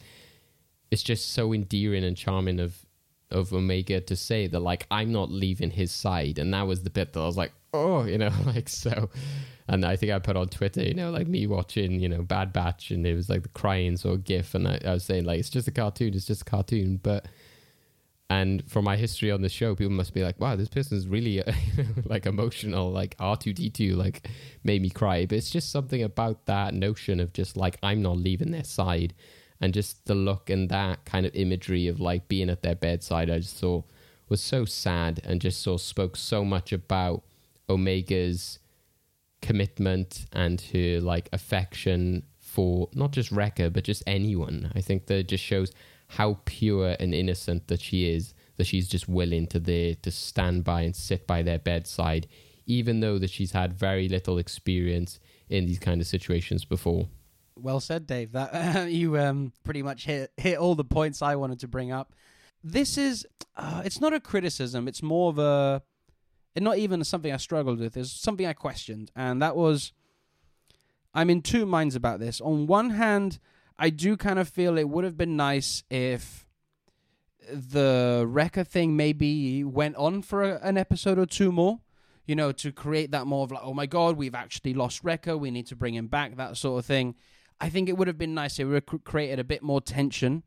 [0.92, 2.86] it's just so endearing and charming of
[3.32, 6.90] of Omega to say that like I'm not leaving his side, and that was the
[6.90, 9.10] bit that I was like, oh, you know, like so.
[9.70, 12.52] And I think I put on Twitter, you know, like me watching, you know, Bad
[12.52, 15.24] Batch, and it was like the crying sort of gif, and I, I was saying
[15.24, 17.26] like it's just a cartoon, it's just a cartoon, but.
[18.32, 21.06] And from my history on the show, people must be like, "Wow, this person is
[21.06, 21.52] really uh,
[22.06, 24.30] like emotional." Like R two D two, like
[24.64, 25.26] made me cry.
[25.26, 29.14] But it's just something about that notion of just like I'm not leaving their side,
[29.60, 33.30] and just the look and that kind of imagery of like being at their bedside.
[33.30, 33.84] I just thought
[34.30, 37.24] was so sad and just sort of spoke so much about
[37.68, 38.60] Omega's
[39.42, 44.72] commitment and her like affection for not just Wrecker but just anyone.
[44.74, 45.74] I think that just shows
[46.12, 48.34] how pure and innocent that she is.
[48.58, 52.28] That she's just willing to there to stand by and sit by their bedside,
[52.68, 55.20] even though that she's had very little experience
[55.50, 57.08] in these kind of situations before.
[57.56, 58.34] Well said, Dave.
[58.34, 62.14] That you um, pretty much hit hit all the points I wanted to bring up.
[62.64, 63.26] This is
[63.56, 64.88] uh, it's not a criticism.
[64.88, 65.82] It's more of a
[66.56, 67.98] and not even something I struggled with.
[67.98, 69.94] It's something I questioned, and that was
[71.14, 72.42] I'm in two minds about this.
[72.42, 73.40] On one hand,
[73.78, 76.48] I do kind of feel it would have been nice if
[77.52, 81.80] the Wrecker thing maybe went on for a, an episode or two more.
[82.26, 85.36] You know, to create that more of like, oh my god, we've actually lost Wrecker,
[85.36, 87.16] we need to bring him back, that sort of thing.
[87.60, 90.44] I think it would have been nice if we created a bit more tension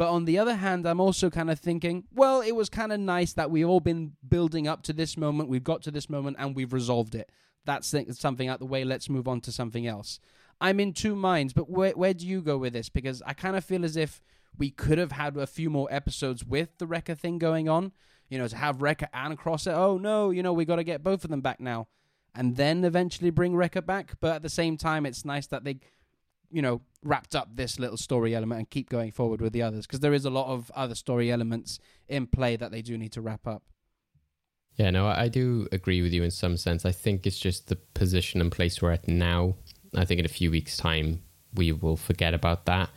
[0.00, 2.98] but on the other hand, I'm also kind of thinking, well, it was kind of
[2.98, 5.50] nice that we've all been building up to this moment.
[5.50, 7.30] We've got to this moment and we've resolved it.
[7.66, 8.82] That's something out the way.
[8.82, 10.18] Let's move on to something else.
[10.60, 12.88] I'm in two minds, but where, where do you go with this?
[12.88, 14.22] Because I kind of feel as if
[14.58, 17.92] we could have had a few more episodes with the Wrecker thing going on.
[18.28, 19.74] You know, to have Wrecker and Crosshair.
[19.74, 21.88] Oh, no, you know, we got to get both of them back now.
[22.32, 24.14] And then eventually bring Wrecker back.
[24.20, 25.80] But at the same time, it's nice that they
[26.50, 29.86] you know, wrapped up this little story element and keep going forward with the others
[29.86, 31.78] because there is a lot of other story elements
[32.08, 33.62] in play that they do need to wrap up.
[34.76, 36.84] Yeah, no, I do agree with you in some sense.
[36.84, 39.56] I think it's just the position and place we're at now.
[39.94, 41.22] I think in a few weeks' time,
[41.54, 42.90] we will forget about that.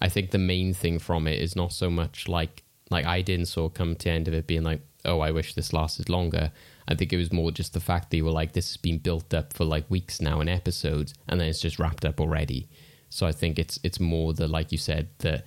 [0.00, 3.46] I think the main thing from it is not so much like like I didn't
[3.46, 6.08] sort of come to the end of it being like, oh, I wish this lasted
[6.08, 6.52] longer.
[6.86, 8.98] I think it was more just the fact that you were like, this has been
[8.98, 12.68] built up for like weeks now in episodes, and then it's just wrapped up already.
[13.08, 15.44] So I think it's it's more the like you said that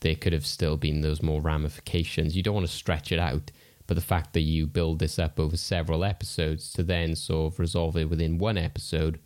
[0.00, 2.36] there could have still been those more ramifications.
[2.36, 3.50] You don't want to stretch it out,
[3.86, 7.58] but the fact that you build this up over several episodes to then sort of
[7.58, 9.18] resolve it within one episode,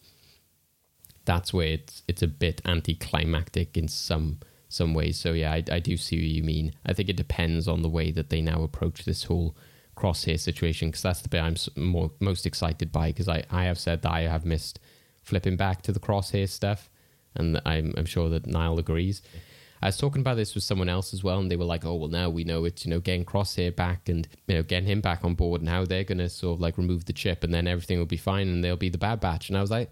[1.29, 4.39] that's where it's it's a bit anticlimactic in some
[4.71, 5.21] some ways.
[5.21, 6.73] So yeah, I, I do see what you mean.
[6.87, 9.55] I think it depends on the way that they now approach this whole
[9.95, 13.79] crosshair situation because that's the bit I'm more most excited by because I I have
[13.79, 14.81] said that I have missed
[15.23, 16.89] flipping back to the crosshair stuff
[17.35, 19.21] and I'm, I'm sure that Niall agrees.
[19.83, 21.95] I was talking about this with someone else as well, and they were like, "Oh,
[21.95, 25.01] well, now we know it's you know getting Crosshair back and you know getting him
[25.01, 27.55] back on board, and how they're going to sort of like remove the chip, and
[27.55, 29.91] then everything will be fine, and they'll be the Bad Batch." And I was like,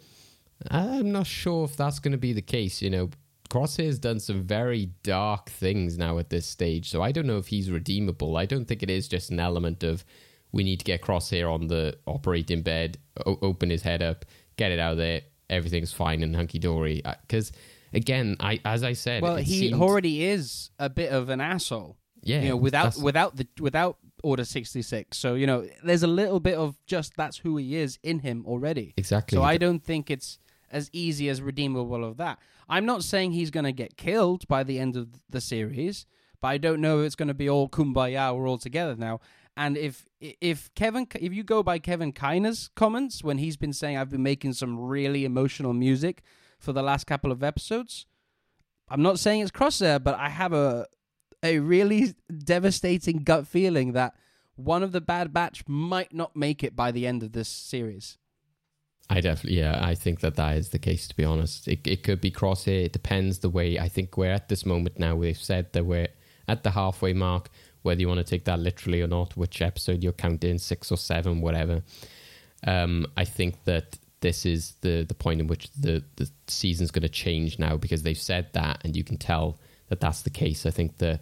[0.71, 3.11] "I'm not sure if that's going to be the case." You know,
[3.49, 7.49] Crosshair's done some very dark things now at this stage, so I don't know if
[7.49, 8.37] he's redeemable.
[8.37, 10.05] I don't think it is just an element of
[10.53, 14.25] we need to get Crosshair on the operating bed, o- open his head up,
[14.57, 17.03] get it out of there, everything's fine and hunky dory.
[17.23, 17.55] Because uh,
[17.95, 19.81] again, I as I said, well, he seemed...
[19.81, 21.97] already is a bit of an asshole.
[22.23, 25.19] Yeah, you know, without without the without Order sixty six.
[25.19, 28.45] So you know, there's a little bit of just that's who he is in him
[28.47, 28.95] already.
[28.97, 29.37] Exactly.
[29.37, 30.39] So I don't think it's
[30.71, 32.39] as easy as redeemable of that.
[32.69, 36.07] I'm not saying he's going to get killed by the end of the series,
[36.41, 38.35] but I don't know if it's going to be all kumbaya.
[38.37, 39.21] We're all together now.
[39.57, 43.97] And if if Kevin, if you go by Kevin Kiner's comments when he's been saying
[43.97, 46.23] I've been making some really emotional music
[46.59, 48.05] for the last couple of episodes,
[48.89, 50.87] I'm not saying it's Crosshair, but I have a
[51.43, 52.15] a really
[52.45, 54.15] devastating gut feeling that
[54.57, 58.19] one of the Bad Batch might not make it by the end of this series.
[59.09, 61.07] I definitely, yeah, I think that that is the case.
[61.09, 62.85] To be honest, it it could be Crosshair.
[62.87, 63.79] It depends the way.
[63.79, 65.15] I think we're at this moment now.
[65.15, 66.09] We've said that we're
[66.49, 67.51] at the halfway mark.
[67.83, 70.97] Whether you want to take that literally or not, which episode you're counting, six or
[70.97, 71.85] seven, whatever.
[72.67, 77.03] Um, I think that this is the the point in which the the season's going
[77.03, 80.67] to change now because they've said that, and you can tell that that's the case.
[80.67, 81.21] I think that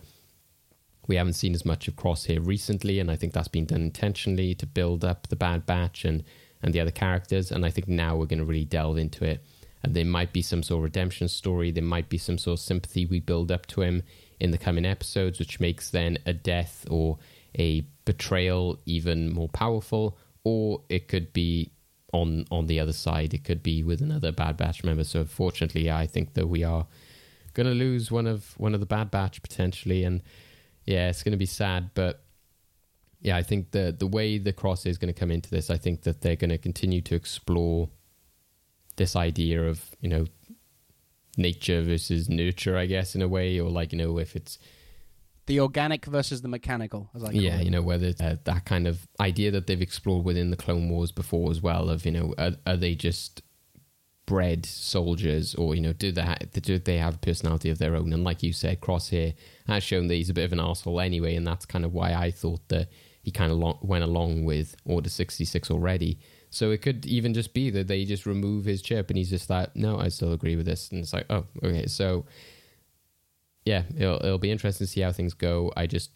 [1.06, 4.55] we haven't seen as much of Crosshair recently, and I think that's been done intentionally
[4.55, 6.24] to build up the Bad Batch and
[6.65, 7.53] and the other characters.
[7.53, 9.45] And I think now we're going to really delve into it.
[9.82, 11.70] And there might be some sort of redemption story.
[11.70, 14.03] There might be some sort of sympathy we build up to him
[14.41, 17.19] in the coming episodes, which makes then a death or
[17.57, 20.16] a betrayal even more powerful.
[20.43, 21.70] Or it could be
[22.12, 23.35] on on the other side.
[23.35, 25.05] It could be with another Bad Batch member.
[25.05, 26.86] So fortunately, I think that we are
[27.53, 30.23] going to lose one of one of the Bad Batch potentially, and
[30.86, 32.23] yeah, it's going to be sad, but
[33.24, 35.78] yeah, I think the the way the cross is going to come into this, I
[35.78, 37.88] think that they're going to continue to explore
[38.96, 40.26] this idea of you know
[41.38, 44.59] nature versus nurture, I guess, in a way, or like you know if it's
[45.46, 47.64] the organic versus the mechanical, as I call yeah, it.
[47.64, 51.10] you know whether uh, that kind of idea that they've explored within the Clone Wars
[51.10, 53.40] before as well of you know are, are they just
[54.26, 58.10] bred soldiers or you know do they do they have a personality of their own
[58.10, 59.34] and like you said crosshair
[59.66, 62.14] has shown that he's a bit of an asshole anyway and that's kind of why
[62.14, 62.88] i thought that
[63.24, 66.18] he kind of lo- went along with order 66 already.
[66.51, 69.51] So it could even just be that they just remove his chip and he's just
[69.51, 70.90] like no i still agree with this.
[70.90, 71.86] And it's like oh okay.
[71.86, 72.26] So
[73.64, 75.72] yeah it'll, it'll be interesting to see how things go.
[75.74, 76.10] I just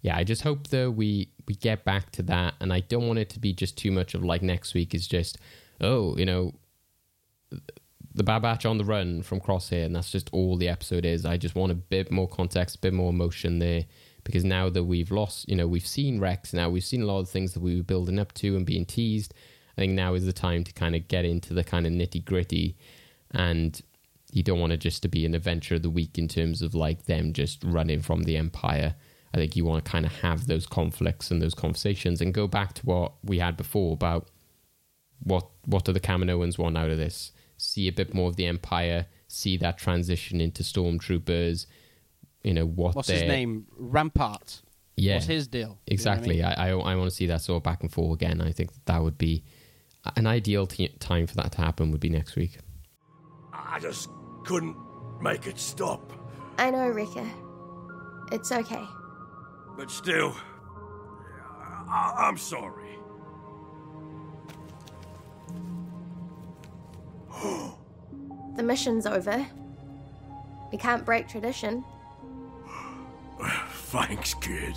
[0.00, 2.54] yeah i just hope that we we get back to that.
[2.60, 5.06] And i don't want it to be just too much of like next week is
[5.06, 5.36] just
[5.82, 6.54] oh you know
[8.14, 11.26] the Bad Batch on the run from Crosshair, and that's just all the episode is.
[11.26, 13.86] I just want a bit more context, a bit more emotion there,
[14.24, 17.20] because now that we've lost, you know, we've seen Rex, now we've seen a lot
[17.20, 19.34] of things that we were building up to and being teased.
[19.76, 22.24] I think now is the time to kind of get into the kind of nitty
[22.24, 22.76] gritty,
[23.30, 23.80] and
[24.32, 26.74] you don't want it just to be an adventure of the week in terms of
[26.74, 28.94] like them just running from the Empire.
[29.32, 32.46] I think you want to kind of have those conflicts and those conversations and go
[32.46, 34.28] back to what we had before about
[35.22, 37.32] what what do the Kaminoans want out of this?
[37.56, 41.66] See a bit more of the Empire, see that transition into stormtroopers.
[42.44, 42.94] You know what?
[42.94, 43.66] What's his name?
[43.76, 44.62] Rampart.
[44.96, 45.60] Yeah, What's his deal?
[45.60, 46.36] You know I exactly.
[46.36, 46.44] mean?
[46.44, 48.40] I, I I want to see that sort of back and forth again.
[48.40, 49.42] I think that, that would be
[50.16, 51.90] an ideal t- time for that to happen.
[51.90, 52.58] Would be next week.
[53.52, 54.08] I just
[54.44, 54.76] couldn't
[55.20, 56.12] make it stop.
[56.58, 57.28] I know, Wrecker.
[58.30, 58.84] It's okay.
[59.76, 60.36] But still,
[61.88, 62.82] I- I'm sorry.
[68.56, 69.44] The mission's over.
[70.70, 71.84] We can't break tradition.
[73.70, 74.76] Thanks, kid.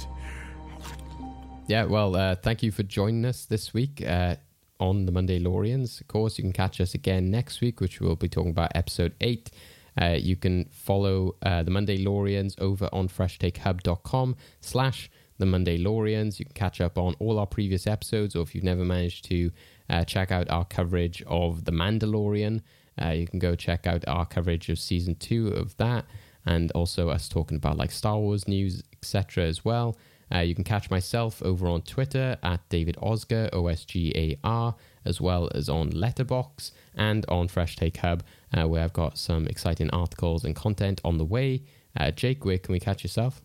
[1.68, 4.38] Yeah, well, uh, thank you for joining us this week uh,
[4.80, 6.00] on the Monday-lorians.
[6.00, 9.14] Of course, you can catch us again next week, which we'll be talking about episode
[9.20, 9.52] 8.
[10.00, 15.10] Uh, you can follow uh, the Monday-lorians over on freshtakehub.com slash
[15.40, 16.40] the Monday-lorians.
[16.40, 19.52] You can catch up on all our previous episodes, or if you've never managed to
[19.90, 22.62] uh, check out our coverage of The Mandalorian,
[23.02, 26.06] uh, you can go check out our coverage of season two of that,
[26.48, 29.44] and also us talking about like Star Wars news, etc.
[29.44, 29.98] as well.
[30.34, 34.38] Uh, you can catch myself over on Twitter at David Osgar, O S G A
[34.44, 34.76] R,
[35.06, 39.48] as well as on Letterboxd and on Fresh Take Hub, uh, where I've got some
[39.48, 41.64] exciting articles and content on the way.
[41.98, 43.42] Uh, Jake, where can we catch yourself?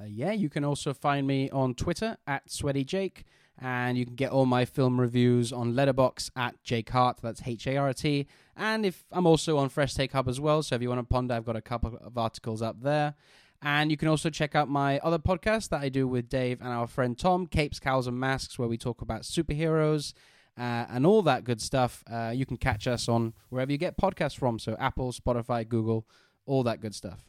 [0.00, 3.24] Uh, yeah, you can also find me on Twitter at Sweaty Jake,
[3.58, 7.18] and you can get all my film reviews on Letterboxd at Jake Hart.
[7.22, 8.26] That's H A R T.
[8.56, 11.12] And if I'm also on Fresh Take Hub as well, so if you want to
[11.12, 13.14] ponder, I've got a couple of articles up there.
[13.62, 16.70] And you can also check out my other podcast that I do with Dave and
[16.70, 20.14] our friend Tom, Capes, Cowls, and Masks, where we talk about superheroes
[20.58, 22.02] uh, and all that good stuff.
[22.12, 26.06] Uh, you can catch us on wherever you get podcasts from, so Apple, Spotify, Google,
[26.44, 27.20] all that good stuff.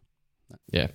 [0.71, 0.87] Yeah.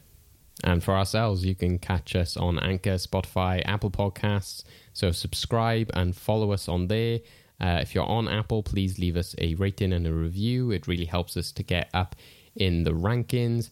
[0.64, 4.64] And for ourselves, you can catch us on Anchor, Spotify, Apple Podcasts.
[4.92, 7.20] So subscribe and follow us on there.
[7.60, 10.70] Uh, if you're on Apple, please leave us a rating and a review.
[10.70, 12.14] It really helps us to get up
[12.54, 13.70] in the rankings.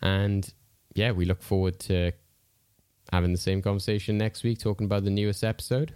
[0.00, 0.50] And
[0.94, 2.12] yeah, we look forward to
[3.12, 5.94] having the same conversation next week, talking about the newest episode.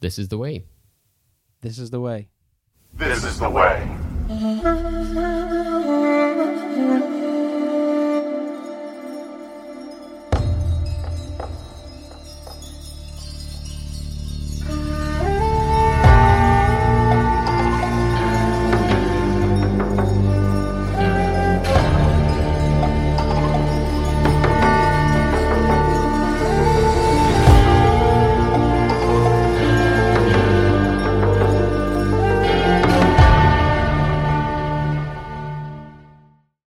[0.00, 0.64] This is the way.
[1.60, 2.28] This is the way.
[2.94, 3.98] This is the way.